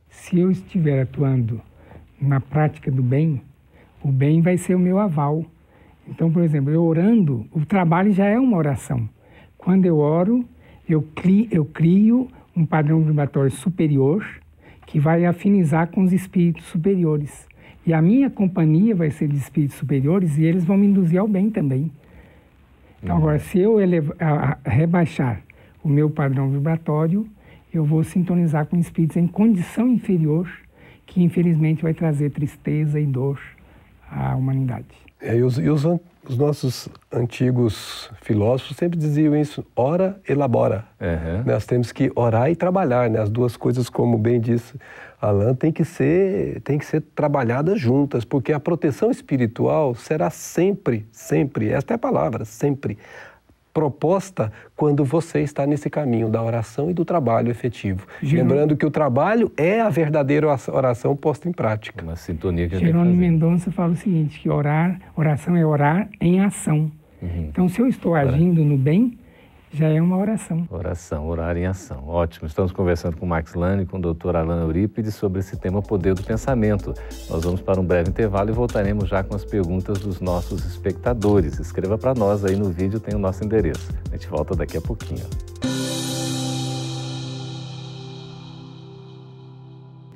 Se 0.08 0.40
eu 0.40 0.50
estiver 0.50 1.02
atuando 1.02 1.60
na 2.18 2.40
prática 2.40 2.90
do 2.90 3.02
bem, 3.02 3.42
o 4.02 4.10
bem 4.10 4.40
vai 4.40 4.56
ser 4.56 4.74
o 4.74 4.78
meu 4.78 4.98
aval. 4.98 5.44
Então, 6.08 6.32
por 6.32 6.42
exemplo, 6.42 6.72
eu 6.72 6.82
orando, 6.82 7.46
o 7.52 7.66
trabalho 7.66 8.10
já 8.10 8.24
é 8.24 8.40
uma 8.40 8.56
oração. 8.56 9.06
Quando 9.58 9.84
eu 9.84 9.98
oro, 9.98 10.48
eu 10.88 11.02
crio, 11.14 11.46
eu 11.50 11.64
crio 11.66 12.28
um 12.56 12.64
padrão 12.64 13.02
vibratório 13.02 13.50
superior 13.50 14.41
que 14.92 15.00
vai 15.00 15.24
afinizar 15.24 15.88
com 15.88 16.02
os 16.02 16.12
espíritos 16.12 16.66
superiores. 16.66 17.48
E 17.86 17.94
a 17.94 18.02
minha 18.02 18.28
companhia 18.28 18.94
vai 18.94 19.10
ser 19.10 19.26
de 19.26 19.36
espíritos 19.36 19.78
superiores 19.78 20.36
e 20.36 20.44
eles 20.44 20.66
vão 20.66 20.76
me 20.76 20.86
induzir 20.86 21.18
ao 21.18 21.26
bem 21.26 21.48
também. 21.48 21.90
Então, 23.02 23.16
agora, 23.16 23.38
se 23.38 23.58
eu 23.58 23.80
elevar, 23.80 24.14
a, 24.20 24.58
rebaixar 24.68 25.40
o 25.82 25.88
meu 25.88 26.10
padrão 26.10 26.50
vibratório, 26.50 27.26
eu 27.72 27.86
vou 27.86 28.04
sintonizar 28.04 28.66
com 28.66 28.76
espíritos 28.76 29.16
em 29.16 29.26
condição 29.26 29.88
inferior, 29.88 30.46
que 31.06 31.22
infelizmente 31.22 31.82
vai 31.82 31.94
trazer 31.94 32.30
tristeza 32.30 33.00
e 33.00 33.06
dor 33.06 33.40
à 34.10 34.36
humanidade. 34.36 34.84
É, 35.22 35.38
e 35.38 35.42
os, 35.42 35.58
e 35.58 35.70
os, 35.70 35.86
os 36.28 36.36
nossos 36.36 36.88
antigos 37.12 38.10
filósofos 38.22 38.76
sempre 38.76 38.98
diziam 38.98 39.36
isso: 39.36 39.64
ora, 39.74 40.20
elabora. 40.28 40.84
Uhum. 41.00 41.52
Nós 41.52 41.66
temos 41.66 41.90
que 41.90 42.12
orar 42.14 42.50
e 42.50 42.56
trabalhar, 42.56 43.10
né? 43.10 43.20
As 43.20 43.30
duas 43.30 43.56
coisas, 43.56 43.88
como 43.88 44.16
bem 44.16 44.40
disse 44.40 44.74
Alain, 45.20 45.54
tem 45.54 45.72
que 45.72 45.84
ser, 45.84 46.60
tem 46.62 46.78
que 46.78 46.84
ser 46.84 47.00
trabalhadas 47.14 47.80
juntas, 47.80 48.24
porque 48.24 48.52
a 48.52 48.60
proteção 48.60 49.10
espiritual 49.10 49.94
será 49.94 50.30
sempre, 50.30 51.06
sempre, 51.12 51.70
esta 51.70 51.94
é 51.94 51.96
a 51.96 51.98
palavra, 51.98 52.44
sempre 52.44 52.98
proposta 53.72 54.52
quando 54.76 55.04
você 55.04 55.40
está 55.40 55.66
nesse 55.66 55.88
caminho 55.88 56.28
da 56.28 56.42
oração 56.42 56.90
e 56.90 56.94
do 56.94 57.04
trabalho 57.04 57.50
efetivo. 57.50 58.06
Lembrando 58.22 58.76
que 58.76 58.84
o 58.84 58.90
trabalho 58.90 59.50
é 59.56 59.80
a 59.80 59.88
verdadeira 59.88 60.46
oração 60.46 61.16
posta 61.16 61.48
em 61.48 61.52
prática. 61.52 62.04
Uma 62.04 62.16
sintonia 62.16 62.68
que 62.68 62.78
Jerônimo 62.78 63.16
Mendonça 63.16 63.70
fala 63.70 63.92
o 63.92 63.96
seguinte, 63.96 64.40
que 64.40 64.50
orar, 64.50 65.00
oração 65.16 65.56
é 65.56 65.64
orar 65.64 66.08
em 66.20 66.40
ação. 66.40 66.90
Uhum. 67.20 67.46
Então, 67.48 67.68
se 67.68 67.80
eu 67.80 67.86
estou 67.86 68.14
agindo 68.14 68.64
no 68.64 68.76
bem, 68.76 69.16
já 69.72 69.88
é 69.88 70.00
uma 70.00 70.18
oração. 70.18 70.66
Oração, 70.70 71.26
orar 71.26 71.56
em 71.56 71.66
ação. 71.66 72.06
Ótimo. 72.06 72.46
Estamos 72.46 72.72
conversando 72.72 73.16
com 73.16 73.24
Max 73.24 73.54
Lane 73.54 73.84
e 73.84 73.86
com 73.86 73.96
o 73.96 74.00
doutor 74.00 74.36
Alan 74.36 74.62
Eurípides 74.62 75.14
sobre 75.14 75.40
esse 75.40 75.56
tema 75.56 75.80
Poder 75.80 76.14
do 76.14 76.22
Pensamento. 76.22 76.92
Nós 77.30 77.44
vamos 77.44 77.62
para 77.62 77.80
um 77.80 77.84
breve 77.84 78.10
intervalo 78.10 78.50
e 78.50 78.52
voltaremos 78.52 79.08
já 79.08 79.24
com 79.24 79.34
as 79.34 79.44
perguntas 79.44 79.98
dos 79.98 80.20
nossos 80.20 80.64
espectadores. 80.66 81.58
Escreva 81.58 81.96
para 81.96 82.12
nós 82.12 82.44
aí 82.44 82.54
no 82.54 82.70
vídeo, 82.70 83.00
tem 83.00 83.14
o 83.14 83.18
nosso 83.18 83.42
endereço. 83.42 83.90
A 84.10 84.16
gente 84.16 84.28
volta 84.28 84.54
daqui 84.54 84.76
a 84.76 84.80
pouquinho. 84.80 85.24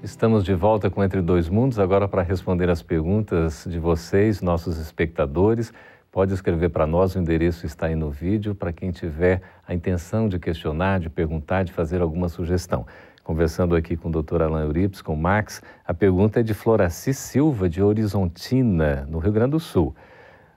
Estamos 0.03 0.45
de 0.45 0.55
volta 0.55 0.88
com 0.90 1.03
Entre 1.03 1.21
Dois 1.21 1.49
Mundos, 1.49 1.79
agora 1.79 2.07
para 2.07 2.23
responder 2.23 2.71
as 2.71 2.83
perguntas 2.83 3.66
de 3.69 3.79
vocês, 3.79 4.40
nossos 4.40 4.79
espectadores. 4.79 5.73
Pode 6.16 6.33
escrever 6.33 6.70
para 6.70 6.87
nós, 6.87 7.14
o 7.14 7.18
endereço 7.18 7.66
está 7.66 7.88
aí 7.88 7.94
no 7.94 8.11
vídeo, 8.11 8.55
para 8.55 8.72
quem 8.72 8.90
tiver 8.90 9.42
a 9.68 9.74
intenção 9.74 10.31
de 10.31 10.38
questionar, 10.38 10.98
de 10.98 11.11
perguntar, 11.11 11.62
de 11.62 11.74
fazer 11.74 12.00
alguma 12.00 12.31
sugestão. 12.31 12.87
Conversando 13.22 13.76
aqui 13.76 13.98
com 13.98 14.09
o 14.09 14.22
Dr. 14.22 14.40
Alain 14.40 14.64
Euripides, 14.64 15.02
com 15.02 15.12
o 15.12 15.16
Max, 15.16 15.62
a 15.85 15.92
pergunta 15.92 16.40
é 16.40 16.42
de 16.42 16.55
Floraci 16.55 17.12
Silva, 17.12 17.68
de 17.68 17.83
Horizontina, 17.83 19.07
no 19.11 19.18
Rio 19.18 19.31
Grande 19.31 19.50
do 19.50 19.61
Sul. 19.61 19.94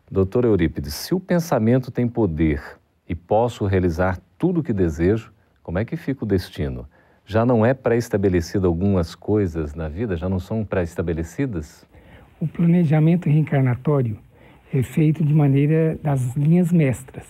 Doutor 0.09 0.45
Eurípides, 0.45 0.93
se 0.93 1.13
o 1.13 1.19
pensamento 1.19 1.91
tem 1.91 2.07
poder 2.07 2.63
e 3.05 3.13
posso 3.13 3.65
realizar 3.65 4.17
tudo 4.37 4.61
o 4.61 4.63
que 4.63 4.71
desejo, 4.71 5.33
como 5.61 5.77
é 5.77 5.83
que 5.83 5.97
fica 5.97 6.23
o 6.23 6.25
destino? 6.25 6.87
Já 7.25 7.45
não 7.45 7.65
é 7.65 7.73
pré-estabelecido 7.73 8.65
algumas 8.65 9.13
coisas 9.13 9.75
na 9.75 9.89
vida? 9.89 10.15
Já 10.15 10.29
não 10.29 10.39
são 10.39 10.63
pré-estabelecidas? 10.63 11.85
O 12.39 12.47
planejamento 12.47 13.27
reencarnatório 13.27 14.17
é 14.73 14.83
feito 14.83 15.23
de 15.23 15.33
maneira 15.33 15.99
das 16.01 16.35
linhas 16.35 16.71
mestras. 16.71 17.25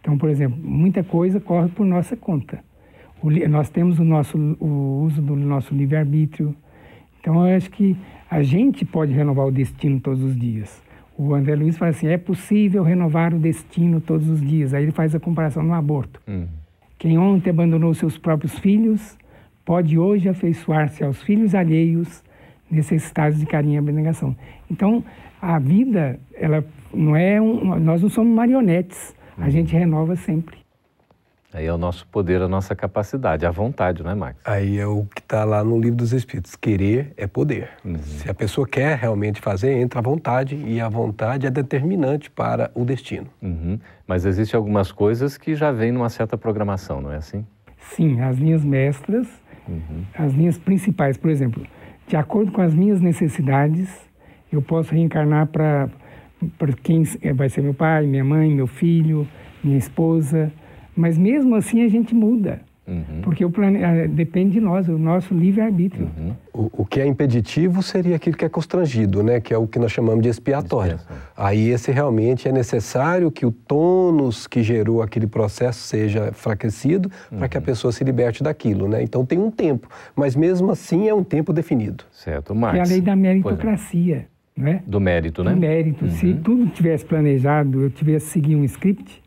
Então, 0.00 0.18
por 0.18 0.28
exemplo, 0.28 0.58
muita 0.62 1.02
coisa 1.02 1.40
corre 1.40 1.68
por 1.68 1.86
nossa 1.86 2.16
conta. 2.16 2.62
O, 3.22 3.30
nós 3.48 3.70
temos 3.70 3.98
o, 3.98 4.04
nosso, 4.04 4.36
o 4.60 5.02
uso 5.04 5.22
do 5.22 5.36
nosso 5.36 5.74
livre-arbítrio. 5.74 6.54
Então, 7.20 7.46
eu 7.46 7.56
acho 7.56 7.70
que 7.70 7.96
a 8.30 8.42
gente 8.42 8.84
pode 8.84 9.12
renovar 9.12 9.46
o 9.46 9.52
destino 9.52 10.00
todos 10.00 10.22
os 10.22 10.36
dias. 10.36 10.82
O 11.16 11.34
André 11.34 11.54
Luiz 11.54 11.78
fala 11.78 11.90
assim: 11.90 12.08
é 12.08 12.18
possível 12.18 12.82
renovar 12.82 13.32
o 13.32 13.38
destino 13.38 14.00
todos 14.00 14.28
os 14.28 14.40
dias. 14.40 14.74
Aí 14.74 14.82
ele 14.82 14.92
faz 14.92 15.14
a 15.14 15.20
comparação 15.20 15.62
no 15.62 15.74
aborto. 15.74 16.20
Hum. 16.26 16.46
Quem 16.98 17.18
ontem 17.18 17.50
abandonou 17.50 17.92
seus 17.94 18.16
próprios 18.18 18.58
filhos 18.58 19.16
pode 19.64 19.98
hoje 19.98 20.28
afeiçoar-se 20.28 21.04
aos 21.04 21.22
filhos 21.22 21.54
alheios 21.54 22.22
necessitados 22.72 23.38
de 23.38 23.46
carinho 23.46 23.74
e 23.74 23.78
abnegação. 23.78 24.34
Então, 24.70 25.04
a 25.40 25.58
vida, 25.58 26.18
ela 26.34 26.64
não 26.92 27.16
é 27.16 27.40
um, 27.40 27.78
nós 27.78 28.02
não 28.02 28.08
somos 28.08 28.34
marionetes, 28.34 29.14
a 29.36 29.44
uhum. 29.44 29.50
gente 29.50 29.74
renova 29.74 30.16
sempre. 30.16 30.62
Aí 31.54 31.66
é 31.66 31.72
o 31.72 31.76
nosso 31.76 32.06
poder, 32.06 32.40
a 32.40 32.48
nossa 32.48 32.74
capacidade, 32.74 33.44
a 33.44 33.50
vontade, 33.50 34.02
não 34.02 34.10
é, 34.10 34.14
Max? 34.14 34.40
Aí 34.42 34.78
é 34.78 34.86
o 34.86 35.04
que 35.04 35.20
está 35.20 35.44
lá 35.44 35.62
no 35.62 35.78
livro 35.78 35.96
dos 35.96 36.14
Espíritos. 36.14 36.56
Querer 36.56 37.12
é 37.14 37.26
poder. 37.26 37.68
Uhum. 37.84 37.98
Se 37.98 38.30
a 38.30 38.32
pessoa 38.32 38.66
quer 38.66 38.96
realmente 38.96 39.38
fazer, 39.38 39.72
entra 39.72 39.98
a 39.98 40.02
vontade 40.02 40.56
e 40.56 40.80
a 40.80 40.88
vontade 40.88 41.46
é 41.46 41.50
determinante 41.50 42.30
para 42.30 42.70
o 42.74 42.86
destino. 42.86 43.26
Uhum. 43.42 43.78
Mas 44.06 44.24
existem 44.24 44.56
algumas 44.56 44.90
coisas 44.90 45.36
que 45.36 45.54
já 45.54 45.70
vêm 45.70 45.92
numa 45.92 46.08
certa 46.08 46.38
programação, 46.38 47.02
não 47.02 47.12
é 47.12 47.16
assim? 47.16 47.44
Sim, 47.90 48.22
as 48.22 48.38
linhas 48.38 48.64
mestras, 48.64 49.28
uhum. 49.68 50.04
as 50.14 50.32
linhas 50.32 50.56
principais, 50.56 51.18
por 51.18 51.30
exemplo, 51.30 51.66
de 52.12 52.16
acordo 52.18 52.52
com 52.52 52.60
as 52.60 52.74
minhas 52.74 53.00
necessidades, 53.00 53.88
eu 54.52 54.60
posso 54.60 54.94
reencarnar 54.94 55.46
para 55.46 55.88
quem 56.82 57.04
vai 57.34 57.48
ser 57.48 57.62
meu 57.62 57.72
pai, 57.72 58.06
minha 58.06 58.22
mãe, 58.22 58.54
meu 58.54 58.66
filho, 58.66 59.26
minha 59.64 59.78
esposa. 59.78 60.52
Mas 60.94 61.16
mesmo 61.16 61.54
assim 61.54 61.82
a 61.82 61.88
gente 61.88 62.14
muda. 62.14 62.60
Uhum. 62.86 63.22
Porque 63.22 63.44
o 63.44 63.50
plane... 63.50 63.80
Eh, 63.80 64.08
depende 64.08 64.54
de 64.54 64.60
nós, 64.60 64.88
o 64.88 64.98
nosso 64.98 65.32
livre-arbítrio. 65.32 66.10
Uhum. 66.16 66.32
O, 66.52 66.82
o, 66.82 66.86
que 66.86 67.00
é 67.00 67.06
impeditivo 67.06 67.82
seria 67.82 68.16
aquilo 68.16 68.36
que 68.36 68.44
é 68.44 68.48
constrangido, 68.48 69.22
né? 69.22 69.40
que 69.40 69.54
é 69.54 69.58
o 69.58 69.66
que 69.66 69.78
nós 69.78 69.92
chamamos 69.92 70.22
de 70.22 70.28
expiatório. 70.28 70.98
Aí 71.36 71.68
esse 71.68 71.92
realmente 71.92 72.48
é 72.48 72.52
necessário 72.52 73.30
que 73.30 73.46
o 73.46 73.52
tônus 73.52 74.46
que 74.46 74.62
gerou 74.62 75.00
aquele 75.00 75.26
processo 75.26 75.80
seja 75.80 76.28
enfraquecido 76.28 77.10
uhum. 77.30 77.38
para 77.38 77.48
que 77.48 77.56
a 77.56 77.60
uhum. 77.60 77.66
pessoa 77.66 77.92
se 77.92 78.02
liberte 78.02 78.42
daquilo. 78.42 78.88
Né? 78.88 79.02
Então 79.02 79.24
tem 79.24 79.38
um 79.38 79.50
tempo, 79.50 79.88
mas 80.16 80.34
mesmo 80.34 80.70
assim 80.70 81.08
é 81.08 81.14
um 81.14 81.24
tempo 81.24 81.52
definido. 81.52 82.04
Certo, 82.10 82.54
Marcos. 82.54 82.80
É 82.80 82.82
a 82.82 82.86
lei 82.86 83.00
da 83.00 83.14
meritocracia. 83.14 84.26
Né? 84.54 84.82
Do 84.86 85.00
mérito, 85.00 85.42
né? 85.42 85.54
Do 85.54 85.60
mérito. 85.60 86.10
Se 86.10 86.26
uhum. 86.26 86.42
tudo 86.42 86.66
tivesse 86.66 87.06
planejado, 87.06 87.80
eu 87.80 87.90
tivesse 87.90 88.26
seguido 88.26 88.60
um 88.60 88.64
script, 88.64 89.22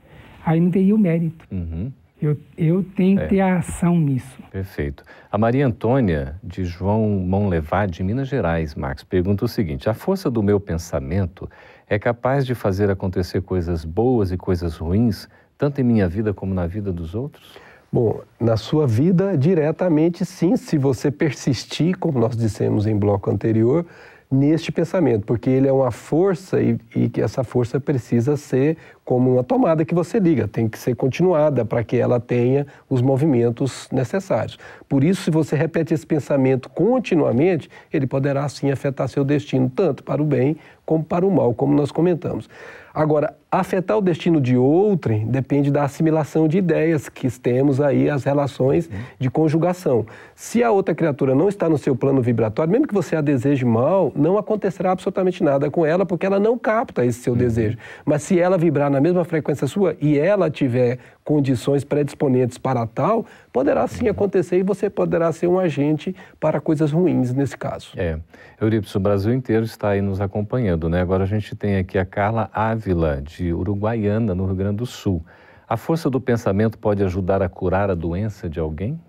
aí 0.45 0.59
não 0.59 0.69
teria 0.69 0.93
o 0.93 0.99
mérito. 0.99 1.47
Uhum. 1.51 1.91
Eu, 2.25 2.37
eu 2.57 2.83
tenho 2.95 3.17
que 3.17 3.23
é. 3.23 3.27
ter 3.27 3.39
a 3.39 3.59
ação 3.59 3.99
nisso. 3.99 4.41
Perfeito. 4.51 5.03
A 5.31 5.37
Maria 5.37 5.67
Antônia, 5.67 6.35
de 6.43 6.65
João 6.65 7.07
Monlevat, 7.07 7.91
de 7.91 8.03
Minas 8.03 8.27
Gerais, 8.27 8.73
Marcos, 8.73 9.03
pergunta 9.03 9.45
o 9.45 9.47
seguinte: 9.47 9.87
a 9.87 9.93
força 9.93 10.31
do 10.31 10.41
meu 10.41 10.59
pensamento 10.59 11.47
é 11.87 11.99
capaz 11.99 12.43
de 12.45 12.55
fazer 12.55 12.89
acontecer 12.89 13.41
coisas 13.41 13.85
boas 13.85 14.31
e 14.31 14.37
coisas 14.37 14.77
ruins, 14.77 15.29
tanto 15.55 15.79
em 15.79 15.83
minha 15.83 16.07
vida 16.07 16.33
como 16.33 16.51
na 16.51 16.65
vida 16.65 16.91
dos 16.91 17.13
outros? 17.13 17.59
Bom, 17.93 18.21
na 18.39 18.57
sua 18.57 18.87
vida, 18.87 19.37
diretamente 19.37 20.25
sim, 20.25 20.57
se 20.57 20.77
você 20.77 21.11
persistir, 21.11 21.95
como 21.97 22.19
nós 22.19 22.35
dissemos 22.35 22.87
em 22.87 22.97
bloco 22.97 23.29
anterior, 23.29 23.85
neste 24.29 24.71
pensamento, 24.71 25.25
porque 25.25 25.49
ele 25.49 25.67
é 25.67 25.71
uma 25.71 25.91
força 25.91 26.61
e, 26.61 26.77
e 26.95 27.09
que 27.09 27.21
essa 27.21 27.43
força 27.43 27.79
precisa 27.79 28.35
ser 28.35 28.77
como 29.03 29.33
uma 29.33 29.43
tomada 29.43 29.85
que 29.85 29.93
você 29.93 30.19
liga, 30.19 30.47
tem 30.47 30.67
que 30.67 30.79
ser 30.79 30.95
continuada 30.95 31.63
para 31.63 31.83
que 31.83 31.95
ela 31.95 32.19
tenha 32.19 32.65
os 32.89 33.01
movimentos 33.01 33.87
necessários. 33.91 34.57
Por 34.89 35.03
isso, 35.03 35.23
se 35.23 35.31
você 35.31 35.55
repete 35.55 35.93
esse 35.93 36.05
pensamento 36.05 36.69
continuamente, 36.69 37.69
ele 37.93 38.07
poderá 38.07 38.49
sim 38.49 38.71
afetar 38.71 39.07
seu 39.07 39.23
destino, 39.23 39.69
tanto 39.69 40.03
para 40.03 40.21
o 40.21 40.25
bem 40.25 40.57
como 40.85 41.03
para 41.03 41.25
o 41.25 41.31
mal, 41.31 41.53
como 41.53 41.75
nós 41.75 41.91
comentamos. 41.91 42.49
Agora, 42.93 43.35
afetar 43.59 43.97
o 43.97 44.01
destino 44.01 44.41
de 44.41 44.57
outrem 44.57 45.25
depende 45.25 45.71
da 45.71 45.83
assimilação 45.83 46.47
de 46.47 46.57
ideias 46.57 47.09
que 47.09 47.29
temos 47.39 47.79
aí, 47.79 48.09
as 48.09 48.23
relações 48.23 48.89
de 49.19 49.29
conjugação. 49.29 50.05
Se 50.33 50.63
a 50.63 50.71
outra 50.71 50.95
criatura 50.95 51.35
não 51.35 51.47
está 51.47 51.69
no 51.69 51.77
seu 51.77 51.95
plano 51.95 52.21
vibratório, 52.21 52.71
mesmo 52.71 52.87
que 52.87 52.93
você 52.93 53.15
a 53.15 53.21
deseje 53.21 53.65
mal, 53.65 54.11
não 54.15 54.37
acontecerá 54.37 54.91
absolutamente 54.91 55.43
nada 55.43 55.69
com 55.69 55.85
ela, 55.85 56.05
porque 56.05 56.25
ela 56.25 56.39
não 56.39 56.57
capta 56.57 57.05
esse 57.05 57.19
seu 57.19 57.33
uhum. 57.33 57.39
desejo. 57.39 57.77
Mas 58.03 58.23
se 58.23 58.39
ela 58.39 58.57
vibrar 58.57 58.89
na 58.89 58.99
mesma 58.99 59.23
frequência 59.23 59.67
sua 59.67 59.95
e 60.01 60.17
ela 60.17 60.49
tiver 60.49 60.99
condições 61.23 61.83
predisponentes 61.83 62.57
para 62.57 62.85
tal, 62.85 63.25
poderá 63.51 63.87
sim 63.87 64.07
acontecer 64.07 64.59
e 64.59 64.63
você 64.63 64.89
poderá 64.89 65.31
ser 65.31 65.47
um 65.47 65.59
agente 65.59 66.15
para 66.39 66.61
coisas 66.61 66.91
ruins 66.91 67.33
nesse 67.33 67.57
caso. 67.57 67.93
É. 67.97 68.19
Eurípides, 68.61 68.93
o 68.95 68.99
Brasil 68.99 69.33
inteiro 69.33 69.65
está 69.65 69.89
aí 69.89 70.01
nos 70.01 70.21
acompanhando, 70.21 70.87
né? 70.87 71.01
Agora 71.01 71.23
a 71.23 71.27
gente 71.27 71.55
tem 71.55 71.77
aqui 71.77 71.97
a 71.97 72.05
Carla 72.05 72.49
Ávila, 72.53 73.21
de 73.21 73.44
Uruguaiana, 73.53 74.33
no 74.35 74.45
Rio 74.45 74.55
Grande 74.55 74.77
do 74.77 74.85
Sul. 74.85 75.23
A 75.67 75.77
força 75.77 76.09
do 76.09 76.21
pensamento 76.21 76.77
pode 76.77 77.03
ajudar 77.03 77.41
a 77.41 77.49
curar 77.49 77.89
a 77.89 77.95
doença 77.95 78.49
de 78.49 78.59
alguém? 78.59 78.99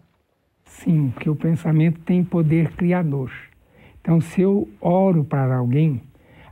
Sim, 0.64 1.10
porque 1.14 1.28
o 1.28 1.36
pensamento 1.36 2.00
tem 2.00 2.24
poder 2.24 2.72
criador. 2.72 3.30
Então, 4.00 4.20
se 4.20 4.40
eu 4.40 4.68
oro 4.80 5.24
para 5.24 5.56
alguém, 5.56 6.02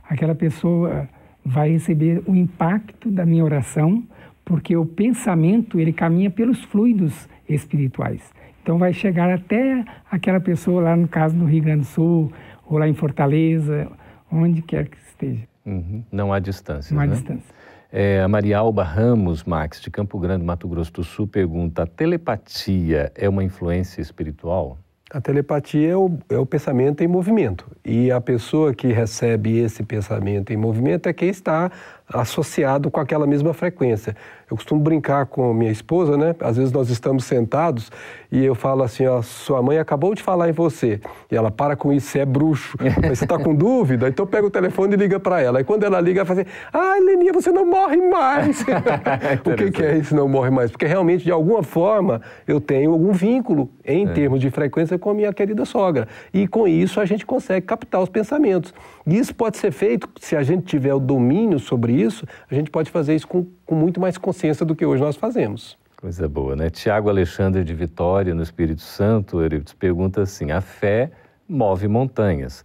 aquela 0.03 0.35
pessoa 0.35 1.07
vai 1.43 1.71
receber 1.71 2.23
o 2.25 2.35
impacto 2.35 3.11
da 3.11 3.25
minha 3.25 3.43
oração, 3.43 4.03
porque 4.43 4.75
o 4.75 4.85
pensamento 4.85 5.79
ele 5.79 5.93
caminha 5.93 6.29
pelos 6.31 6.63
fluidos 6.63 7.27
espirituais. 7.47 8.33
Então 8.61 8.79
vai 8.79 8.93
chegar 8.93 9.31
até 9.31 9.85
aquela 10.09 10.39
pessoa 10.39 10.81
lá 10.81 10.95
no 10.95 11.07
caso 11.07 11.35
no 11.35 11.45
Rio 11.45 11.63
Grande 11.63 11.81
do 11.81 11.85
Sul 11.85 12.31
ou 12.65 12.79
lá 12.79 12.87
em 12.87 12.95
Fortaleza, 12.95 13.91
onde 14.31 14.63
quer 14.63 14.87
que 14.87 14.97
esteja. 14.97 15.47
Uhum. 15.63 16.03
Não 16.11 16.33
há 16.33 16.39
distância. 16.39 16.95
Não 16.95 17.03
há 17.03 17.05
né? 17.05 17.13
distância. 17.13 17.53
É, 17.97 18.19
a 18.19 18.27
Maria 18.27 18.57
Alba 18.57 18.83
Ramos, 18.83 19.45
Max, 19.45 19.79
de 19.79 19.89
Campo 19.89 20.19
Grande, 20.19 20.43
Mato 20.43 20.67
Grosso 20.67 20.91
do 20.91 21.03
Sul, 21.05 21.25
pergunta: 21.25 21.83
a 21.83 21.87
telepatia 21.87 23.09
é 23.15 23.29
uma 23.29 23.41
influência 23.41 24.01
espiritual? 24.01 24.77
A 25.09 25.21
telepatia 25.21 25.91
é 25.91 25.95
o, 25.95 26.11
é 26.27 26.37
o, 26.37 26.45
pensamento 26.45 27.01
em 27.01 27.07
movimento. 27.07 27.65
E 27.85 28.11
a 28.11 28.19
pessoa 28.19 28.73
que 28.73 28.87
recebe 28.87 29.59
esse 29.59 29.81
pensamento 29.81 30.51
em 30.51 30.57
movimento 30.57 31.07
é 31.07 31.13
quem 31.13 31.29
está 31.29 31.71
associado 32.07 32.91
com 32.91 32.99
aquela 32.99 33.25
mesma 33.25 33.53
frequência. 33.53 34.15
Eu 34.49 34.55
costumo 34.55 34.79
brincar 34.79 35.25
com 35.25 35.51
minha 35.55 35.71
esposa, 35.71 36.15
né? 36.15 36.35
Às 36.39 36.57
vezes 36.57 36.71
nós 36.71 36.89
estamos 36.91 37.25
sentados 37.25 37.91
e 38.31 38.45
eu 38.45 38.53
falo 38.53 38.83
assim, 38.83 39.07
ó, 39.07 39.21
sua 39.23 39.59
mãe 39.59 39.79
acabou 39.79 40.13
de 40.13 40.21
falar 40.21 40.47
em 40.47 40.51
você. 40.51 41.01
E 41.31 41.35
ela 41.35 41.49
para 41.49 41.75
com 41.75 41.91
isso, 41.91 42.07
você 42.07 42.19
é 42.19 42.25
bruxo. 42.25 42.77
Mas 43.01 43.17
você 43.17 43.25
está 43.25 43.39
com 43.39 43.55
dúvida? 43.55 44.07
Então 44.07 44.27
pega 44.27 44.45
o 44.45 44.51
telefone 44.51 44.93
e 44.93 44.97
liga 44.97 45.19
para 45.19 45.41
ela. 45.41 45.61
E 45.61 45.63
quando 45.63 45.83
ela 45.83 45.99
liga, 45.99 46.19
ela 46.19 46.25
fala 46.27 46.41
assim, 46.41 46.49
ah, 46.71 46.95
Leninha, 47.03 47.33
você 47.33 47.51
não 47.51 47.65
morre 47.65 47.97
mais. 47.97 48.61
o 49.43 49.55
que, 49.55 49.71
que, 49.71 49.83
é 49.83 49.97
isso, 49.97 50.15
não 50.15 50.27
morre 50.27 50.51
mais? 50.51 50.69
Porque 50.69 50.85
realmente, 50.85 51.23
de 51.23 51.31
alguma 51.31 51.63
forma, 51.63 52.21
eu 52.47 52.61
tenho 52.61 52.91
algum 52.91 53.13
vínculo 53.13 53.71
em 53.83 54.07
é. 54.07 54.13
termos 54.13 54.39
de 54.39 54.51
frequência 54.51 54.99
com 54.99 55.09
a 55.09 55.13
minha 55.15 55.33
querida 55.33 55.65
sogra. 55.65 56.07
E 56.31 56.47
com 56.47 56.67
isso 56.67 56.99
a 56.99 57.05
gente 57.05 57.25
consegue 57.25 57.65
captar 57.65 57.99
os 57.99 58.09
pensamentos. 58.09 58.71
E 59.07 59.17
isso 59.17 59.33
pode 59.33 59.57
ser 59.57 59.71
feito, 59.71 60.07
se 60.19 60.35
a 60.35 60.43
gente 60.43 60.65
tiver 60.65 60.93
o 60.93 60.99
domínio 60.99 61.57
sobre 61.57 61.94
isso, 61.99 62.25
a 62.49 62.53
gente 62.53 62.69
pode 62.69 62.91
fazer 62.91 63.15
isso 63.15 63.27
com, 63.27 63.45
com 63.65 63.75
muito 63.75 63.99
mais 63.99 64.17
consciência 64.17 64.65
do 64.65 64.75
que 64.75 64.85
hoje 64.85 65.01
nós 65.01 65.15
fazemos. 65.15 65.77
Coisa 65.97 66.27
boa, 66.27 66.55
né? 66.55 66.69
Tiago 66.69 67.09
Alexandre 67.09 67.63
de 67.63 67.73
Vitória, 67.73 68.35
no 68.35 68.43
Espírito 68.43 68.81
Santo, 68.81 69.41
ele 69.41 69.63
pergunta 69.79 70.21
assim: 70.21 70.51
a 70.51 70.61
fé 70.61 71.11
move 71.47 71.87
montanhas. 71.87 72.63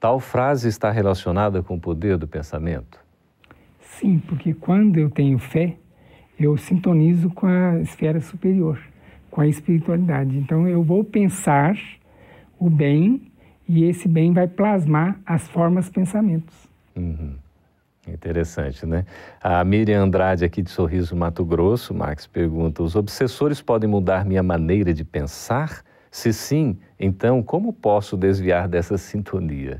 Tal 0.00 0.18
frase 0.18 0.68
está 0.68 0.90
relacionada 0.90 1.62
com 1.62 1.74
o 1.74 1.80
poder 1.80 2.16
do 2.16 2.26
pensamento? 2.26 2.98
Sim, 3.80 4.18
porque 4.26 4.54
quando 4.54 4.98
eu 4.98 5.10
tenho 5.10 5.38
fé, 5.38 5.76
eu 6.38 6.56
sintonizo 6.56 7.28
com 7.30 7.46
a 7.46 7.78
esfera 7.80 8.18
superior, 8.20 8.80
com 9.30 9.42
a 9.42 9.46
espiritualidade. 9.46 10.36
Então 10.38 10.66
eu 10.66 10.82
vou 10.82 11.04
pensar 11.04 11.76
o 12.58 12.70
bem 12.70 13.30
e 13.68 13.84
esse 13.84 14.08
bem 14.08 14.32
vai 14.32 14.48
plasmar 14.48 15.20
as 15.26 15.46
formas 15.48 15.90
pensamentos. 15.90 16.68
Uhum. 16.96 17.34
Interessante, 18.08 18.86
né? 18.86 19.04
A 19.42 19.62
Miriam 19.62 20.04
Andrade, 20.04 20.44
aqui 20.44 20.62
de 20.62 20.70
Sorriso, 20.70 21.14
Mato 21.14 21.44
Grosso, 21.44 21.92
Max 21.92 22.26
pergunta: 22.26 22.82
os 22.82 22.96
obsessores 22.96 23.60
podem 23.60 23.88
mudar 23.88 24.24
minha 24.24 24.42
maneira 24.42 24.92
de 24.94 25.04
pensar? 25.04 25.82
Se 26.10 26.32
sim, 26.32 26.78
então 26.98 27.42
como 27.42 27.72
posso 27.72 28.16
desviar 28.16 28.66
dessa 28.66 28.98
sintonia? 28.98 29.78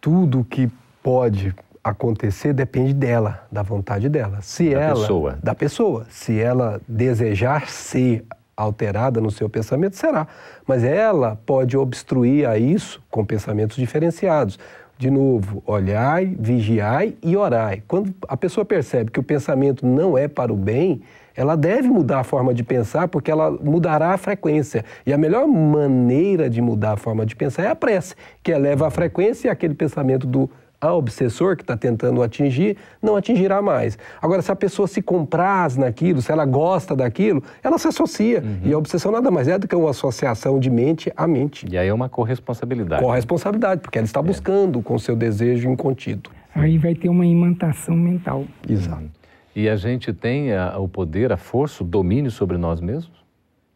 Tudo 0.00 0.44
que 0.44 0.70
pode 1.02 1.54
acontecer 1.82 2.54
depende 2.54 2.94
dela, 2.94 3.46
da 3.50 3.62
vontade 3.62 4.08
dela. 4.08 4.38
Se 4.40 4.70
da 4.70 4.80
ela, 4.80 5.00
pessoa. 5.00 5.38
Da 5.42 5.54
pessoa. 5.54 6.06
Se 6.08 6.40
ela 6.40 6.80
desejar 6.88 7.68
ser 7.68 8.24
alterada 8.56 9.20
no 9.20 9.30
seu 9.30 9.48
pensamento, 9.48 9.96
será. 9.96 10.26
Mas 10.66 10.84
ela 10.84 11.36
pode 11.44 11.76
obstruir 11.76 12.46
a 12.46 12.56
isso 12.56 13.02
com 13.10 13.24
pensamentos 13.24 13.76
diferenciados. 13.76 14.58
De 15.02 15.10
novo, 15.10 15.64
olhai, 15.66 16.36
vigiai 16.38 17.16
e 17.20 17.36
orai. 17.36 17.82
Quando 17.88 18.14
a 18.28 18.36
pessoa 18.36 18.64
percebe 18.64 19.10
que 19.10 19.18
o 19.18 19.22
pensamento 19.24 19.84
não 19.84 20.16
é 20.16 20.28
para 20.28 20.52
o 20.52 20.56
bem, 20.56 21.02
ela 21.34 21.56
deve 21.56 21.88
mudar 21.88 22.20
a 22.20 22.22
forma 22.22 22.54
de 22.54 22.62
pensar, 22.62 23.08
porque 23.08 23.28
ela 23.28 23.50
mudará 23.50 24.10
a 24.10 24.16
frequência. 24.16 24.84
E 25.04 25.12
a 25.12 25.18
melhor 25.18 25.48
maneira 25.48 26.48
de 26.48 26.62
mudar 26.62 26.92
a 26.92 26.96
forma 26.96 27.26
de 27.26 27.34
pensar 27.34 27.64
é 27.64 27.66
a 27.66 27.74
prece, 27.74 28.14
que 28.44 28.52
eleva 28.52 28.86
a 28.86 28.90
frequência 28.90 29.48
e 29.48 29.50
aquele 29.50 29.74
pensamento 29.74 30.24
do 30.24 30.48
a 30.82 30.92
obsessor 30.92 31.56
que 31.56 31.62
está 31.62 31.76
tentando 31.76 32.22
atingir 32.22 32.76
não 33.00 33.14
atingirá 33.14 33.62
mais. 33.62 33.96
Agora, 34.20 34.42
se 34.42 34.50
a 34.50 34.56
pessoa 34.56 34.88
se 34.88 35.00
compraz 35.00 35.76
naquilo, 35.76 36.20
se 36.20 36.32
ela 36.32 36.44
gosta 36.44 36.96
daquilo, 36.96 37.40
ela 37.62 37.78
se 37.78 37.86
associa. 37.86 38.42
Uhum. 38.42 38.58
E 38.64 38.72
a 38.72 38.78
obsessão 38.78 39.12
nada 39.12 39.30
mais 39.30 39.46
é 39.46 39.56
do 39.56 39.68
que 39.68 39.76
uma 39.76 39.90
associação 39.90 40.58
de 40.58 40.68
mente 40.68 41.12
a 41.16 41.26
mente. 41.28 41.66
E 41.70 41.78
aí 41.78 41.86
é 41.86 41.94
uma 41.94 42.08
corresponsabilidade. 42.08 43.00
Corresponsabilidade, 43.00 43.80
porque 43.80 43.96
ela 43.96 44.04
está 44.04 44.18
é. 44.18 44.22
buscando 44.24 44.82
com 44.82 44.98
seu 44.98 45.14
desejo 45.14 45.70
incontido. 45.70 46.30
Aí 46.52 46.76
vai 46.78 46.96
ter 46.96 47.08
uma 47.08 47.24
imantação 47.24 47.94
mental. 47.94 48.44
Exato. 48.68 49.02
Uhum. 49.02 49.08
E 49.54 49.68
a 49.68 49.76
gente 49.76 50.12
tem 50.12 50.52
a, 50.52 50.78
o 50.78 50.88
poder, 50.88 51.30
a 51.30 51.36
força, 51.36 51.84
o 51.84 51.86
domínio 51.86 52.30
sobre 52.30 52.58
nós 52.58 52.80
mesmos? 52.80 53.22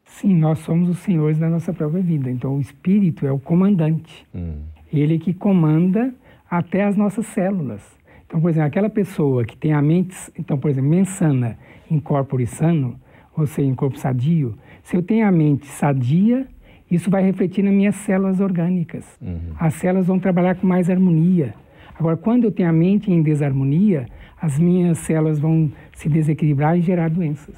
Sim, 0.05 0.35
nós 0.35 0.59
somos 0.61 0.89
os 0.89 0.99
senhores 0.99 1.39
da 1.39 1.49
nossa 1.49 1.73
própria 1.73 2.03
vida. 2.03 2.31
Então, 2.31 2.57
o 2.57 2.61
espírito 2.61 3.27
é 3.27 3.31
o 3.31 3.39
comandante. 3.39 4.27
Hum. 4.35 4.63
Ele 4.93 5.19
que 5.19 5.35
comanda 5.35 6.13
até 6.51 6.85
as 6.85 6.97
nossas 6.97 7.27
células. 7.27 7.83
Então, 8.27 8.41
por 8.41 8.51
exemplo, 8.51 8.67
aquela 8.67 8.91
pessoa 8.91 9.45
que 9.45 9.57
tem 9.57 9.73
a 9.73 9.81
mente, 9.81 10.17
então, 10.39 10.59
por 10.59 10.71
exemplo, 10.71 10.91
mensana 10.91 11.59
em 11.91 12.01
corpo 12.01 12.45
sano, 12.47 12.99
ou 13.37 13.47
seja, 13.47 13.69
em 13.69 13.75
corpo 13.75 13.99
sadio, 13.99 14.57
se 14.83 14.97
eu 14.97 15.03
tenho 15.03 15.27
a 15.27 15.31
mente 15.31 15.67
sadia, 15.67 16.47
isso 16.91 17.11
vai 17.11 17.23
refletir 17.23 17.63
nas 17.63 17.75
minhas 17.75 17.95
células 17.97 18.41
orgânicas. 18.41 19.05
Uhum. 19.21 19.55
As 19.59 19.75
células 19.75 20.07
vão 20.07 20.19
trabalhar 20.19 20.57
com 20.57 20.67
mais 20.67 20.89
harmonia. 20.89 21.55
Agora, 21.99 22.17
quando 22.17 22.45
eu 22.45 22.53
tenho 22.53 22.69
a 22.69 22.73
mente 22.73 23.11
em 23.11 23.23
desarmonia, 23.23 24.07
as 24.41 24.59
minhas 24.59 24.99
células 24.99 25.39
vão 25.39 25.71
se 25.95 26.09
desequilibrar 26.09 26.77
e 26.79 26.81
gerar 26.81 27.09
doenças. 27.11 27.57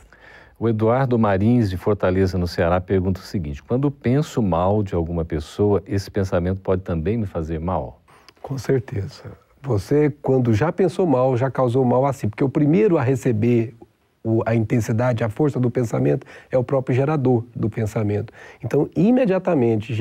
O 0.58 0.68
Eduardo 0.68 1.18
Marins, 1.18 1.70
de 1.70 1.76
Fortaleza, 1.76 2.36
no 2.36 2.46
Ceará, 2.46 2.80
pergunta 2.80 3.20
o 3.20 3.22
seguinte: 3.22 3.62
quando 3.62 3.90
penso 3.90 4.42
mal 4.42 4.82
de 4.82 4.94
alguma 4.94 5.24
pessoa, 5.24 5.82
esse 5.86 6.10
pensamento 6.10 6.60
pode 6.60 6.82
também 6.82 7.16
me 7.16 7.26
fazer 7.26 7.60
mal? 7.60 8.02
Com 8.42 8.58
certeza. 8.58 9.24
Você, 9.62 10.12
quando 10.22 10.54
já 10.54 10.70
pensou 10.70 11.06
mal, 11.06 11.36
já 11.36 11.50
causou 11.50 11.84
mal 11.84 12.06
assim, 12.06 12.28
porque 12.28 12.44
o 12.44 12.48
primeiro 12.48 12.96
a 12.96 13.02
receber 13.02 13.74
a 14.44 14.54
intensidade, 14.54 15.24
a 15.24 15.28
força 15.28 15.58
do 15.58 15.70
pensamento 15.70 16.26
é 16.50 16.58
o 16.58 16.64
próprio 16.64 16.94
gerador 16.94 17.44
do 17.54 17.70
pensamento. 17.70 18.32
Então, 18.62 18.88
imediatamente, 18.94 19.94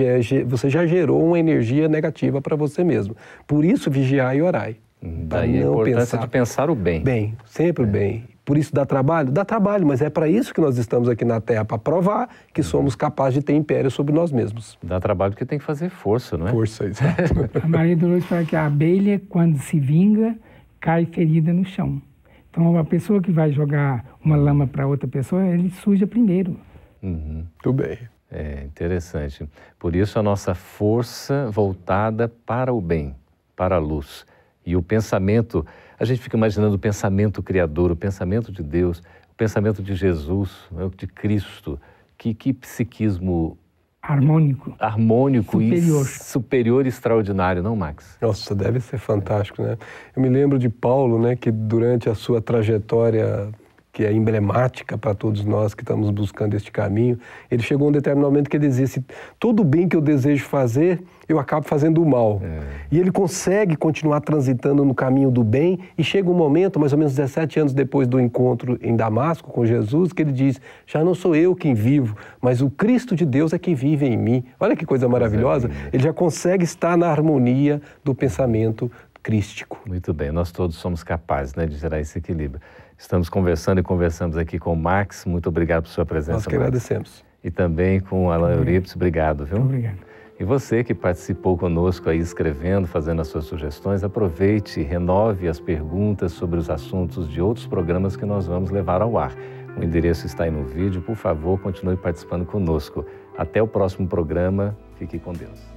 você 0.45 0.69
já 0.69 0.85
gerou 0.85 1.23
uma 1.25 1.39
energia 1.39 1.87
negativa 1.87 2.41
para 2.41 2.55
você 2.55 2.83
mesmo. 2.83 3.15
Por 3.45 3.63
isso, 3.63 3.89
vigiar 3.89 4.35
e 4.35 4.41
orar. 4.41 4.73
Daí 5.01 5.57
a 5.57 5.61
importância 5.61 6.17
pensar, 6.17 6.17
de 6.17 6.27
pensar 6.27 6.69
o 6.69 6.75
bem. 6.75 7.03
Bem, 7.03 7.37
sempre 7.45 7.83
o 7.83 7.87
é. 7.87 7.89
bem. 7.89 8.36
Por 8.47 8.57
isso 8.57 8.73
dá 8.73 8.85
trabalho? 8.85 9.29
Dá 9.29 9.43
trabalho, 9.43 9.85
mas 9.85 10.01
é 10.01 10.09
para 10.09 10.29
isso 10.29 10.53
que 10.53 10.61
nós 10.61 10.77
estamos 10.77 11.09
aqui 11.09 11.25
na 11.25 11.41
Terra, 11.41 11.65
para 11.65 11.77
provar 11.77 12.29
que 12.53 12.61
uhum. 12.61 12.67
somos 12.67 12.95
capazes 12.95 13.39
de 13.39 13.41
ter 13.41 13.53
império 13.53 13.91
sobre 13.91 14.15
nós 14.15 14.31
mesmos. 14.31 14.79
Dá 14.81 15.01
trabalho 15.01 15.33
porque 15.33 15.45
tem 15.45 15.59
que 15.59 15.65
fazer 15.65 15.89
força, 15.89 16.37
não 16.37 16.47
é? 16.47 16.51
Força, 16.51 16.85
exato. 16.87 17.23
a 17.61 17.67
Maria 17.67 17.97
Dolores 17.97 18.23
fala 18.23 18.45
que 18.45 18.55
a 18.55 18.65
abelha, 18.65 19.21
quando 19.27 19.57
se 19.57 19.77
vinga, 19.81 20.33
cai 20.79 21.05
ferida 21.05 21.51
no 21.51 21.65
chão. 21.65 22.01
Então, 22.49 22.77
a 22.77 22.85
pessoa 22.85 23.21
que 23.21 23.33
vai 23.33 23.51
jogar 23.51 24.17
uma 24.23 24.37
lama 24.37 24.65
para 24.65 24.87
outra 24.87 25.09
pessoa, 25.09 25.45
ele 25.45 25.69
suja 25.69 26.07
primeiro. 26.07 26.57
Uhum. 27.03 27.43
Tudo 27.61 27.83
bem. 27.83 27.97
É 28.31 28.63
interessante. 28.63 29.45
Por 29.77 29.93
isso, 29.93 30.17
a 30.17 30.23
nossa 30.23 30.55
força 30.55 31.51
voltada 31.51 32.29
para 32.45 32.73
o 32.73 32.79
bem, 32.79 33.13
para 33.57 33.75
a 33.75 33.79
luz. 33.79 34.25
E 34.65 34.73
o 34.73 34.81
pensamento, 34.81 35.65
a 35.99 36.05
gente 36.05 36.21
fica 36.21 36.37
imaginando 36.37 36.75
o 36.75 36.79
pensamento 36.79 37.41
criador, 37.41 37.91
o 37.91 37.95
pensamento 37.95 38.51
de 38.51 38.61
Deus, 38.61 38.99
o 39.31 39.35
pensamento 39.35 39.81
de 39.81 39.95
Jesus, 39.95 40.51
né, 40.71 40.89
de 40.95 41.07
Cristo. 41.07 41.79
Que, 42.17 42.33
que 42.33 42.51
psiquismo 42.51 43.57
harmônico. 44.01 44.75
Harmônico 44.79 45.61
superior. 45.61 46.01
e 46.01 46.05
superior 46.05 46.85
e 46.85 46.89
extraordinário, 46.89 47.61
não, 47.61 47.75
Max? 47.75 48.17
Nossa, 48.21 48.55
deve 48.55 48.79
ser 48.79 48.97
fantástico, 48.97 49.61
né? 49.61 49.77
Eu 50.15 50.21
me 50.21 50.29
lembro 50.29 50.57
de 50.57 50.69
Paulo, 50.69 51.21
né, 51.21 51.35
que 51.35 51.51
durante 51.51 52.09
a 52.09 52.15
sua 52.15 52.41
trajetória 52.41 53.51
que 53.97 54.05
é 54.05 54.13
emblemática 54.13 54.95
para 54.95 55.15
todos 55.15 55.43
nós 55.43 55.73
que 55.73 55.81
estamos 55.81 56.11
buscando 56.11 56.53
este 56.53 56.71
caminho, 56.71 57.17
ele 57.49 57.63
chegou 57.63 57.87
a 57.87 57.89
um 57.89 57.91
determinado 57.91 58.31
momento 58.31 58.47
que 58.47 58.55
ele 58.55 58.67
dizia 58.67 58.85
assim, 58.85 59.03
todo 59.39 59.61
o 59.61 59.63
bem 59.63 59.89
que 59.89 59.95
eu 59.95 60.01
desejo 60.01 60.45
fazer, 60.45 61.01
eu 61.27 61.39
acabo 61.39 61.67
fazendo 61.67 61.99
o 61.99 62.05
mal. 62.05 62.39
É. 62.43 62.59
E 62.91 62.99
ele 62.99 63.11
consegue 63.11 63.75
continuar 63.75 64.21
transitando 64.21 64.85
no 64.85 64.93
caminho 64.93 65.31
do 65.31 65.43
bem 65.43 65.79
e 65.97 66.03
chega 66.03 66.29
um 66.29 66.35
momento, 66.35 66.79
mais 66.79 66.93
ou 66.93 66.99
menos 66.99 67.15
17 67.15 67.59
anos 67.59 67.73
depois 67.73 68.07
do 68.07 68.19
encontro 68.19 68.77
em 68.83 68.95
Damasco 68.95 69.51
com 69.51 69.65
Jesus, 69.65 70.13
que 70.13 70.21
ele 70.21 70.31
diz, 70.31 70.61
já 70.85 71.03
não 71.03 71.15
sou 71.15 71.35
eu 71.35 71.55
quem 71.55 71.73
vivo, 71.73 72.15
mas 72.39 72.61
o 72.61 72.69
Cristo 72.69 73.15
de 73.15 73.25
Deus 73.25 73.51
é 73.51 73.57
quem 73.57 73.73
vive 73.73 74.05
em 74.05 74.15
mim. 74.15 74.45
Olha 74.59 74.75
que 74.75 74.85
coisa 74.85 75.09
maravilhosa. 75.09 75.71
Ele 75.91 76.03
já 76.03 76.13
consegue 76.13 76.63
estar 76.63 76.95
na 76.95 77.09
harmonia 77.09 77.81
do 78.03 78.13
pensamento 78.13 78.91
crístico. 79.23 79.81
Muito 79.87 80.13
bem, 80.13 80.31
nós 80.31 80.51
todos 80.51 80.77
somos 80.77 81.03
capazes 81.03 81.55
né, 81.55 81.65
de 81.65 81.75
gerar 81.77 81.99
esse 81.99 82.19
equilíbrio. 82.19 82.61
Estamos 82.97 83.29
conversando 83.29 83.79
e 83.79 83.83
conversamos 83.83 84.37
aqui 84.37 84.57
com 84.57 84.73
o 84.73 84.75
Max. 84.75 85.23
Muito 85.25 85.47
obrigado 85.49 85.83
por 85.83 85.89
sua 85.89 86.05
presença. 86.05 86.33
Nós 86.33 86.47
que 86.47 86.55
Max. 86.55 86.61
agradecemos. 86.63 87.25
E 87.43 87.51
também 87.51 87.99
com 87.99 88.31
Alan 88.31 88.53
Euripides. 88.53 88.95
Obrigado, 88.95 89.45
viu? 89.45 89.59
Obrigado. 89.59 89.97
E 90.39 90.43
você 90.43 90.83
que 90.83 90.93
participou 90.93 91.57
conosco 91.57 92.09
aí 92.09 92.19
escrevendo, 92.19 92.87
fazendo 92.87 93.21
as 93.21 93.27
suas 93.27 93.45
sugestões, 93.45 94.03
aproveite 94.03 94.79
e 94.79 94.83
renove 94.83 95.47
as 95.47 95.59
perguntas 95.59 96.31
sobre 96.31 96.59
os 96.59 96.69
assuntos 96.69 97.29
de 97.29 97.41
outros 97.41 97.65
programas 97.65 98.15
que 98.15 98.25
nós 98.25 98.45
vamos 98.47 98.69
levar 98.69 99.01
ao 99.01 99.17
ar. 99.17 99.33
O 99.79 99.83
endereço 99.83 100.25
está 100.25 100.43
aí 100.43 100.51
no 100.51 100.63
vídeo. 100.63 101.01
Por 101.01 101.15
favor, 101.15 101.59
continue 101.59 101.95
participando 101.95 102.45
conosco. 102.45 103.05
Até 103.37 103.61
o 103.61 103.67
próximo 103.67 104.07
programa. 104.07 104.75
Fique 104.97 105.19
com 105.19 105.33
Deus. 105.33 105.76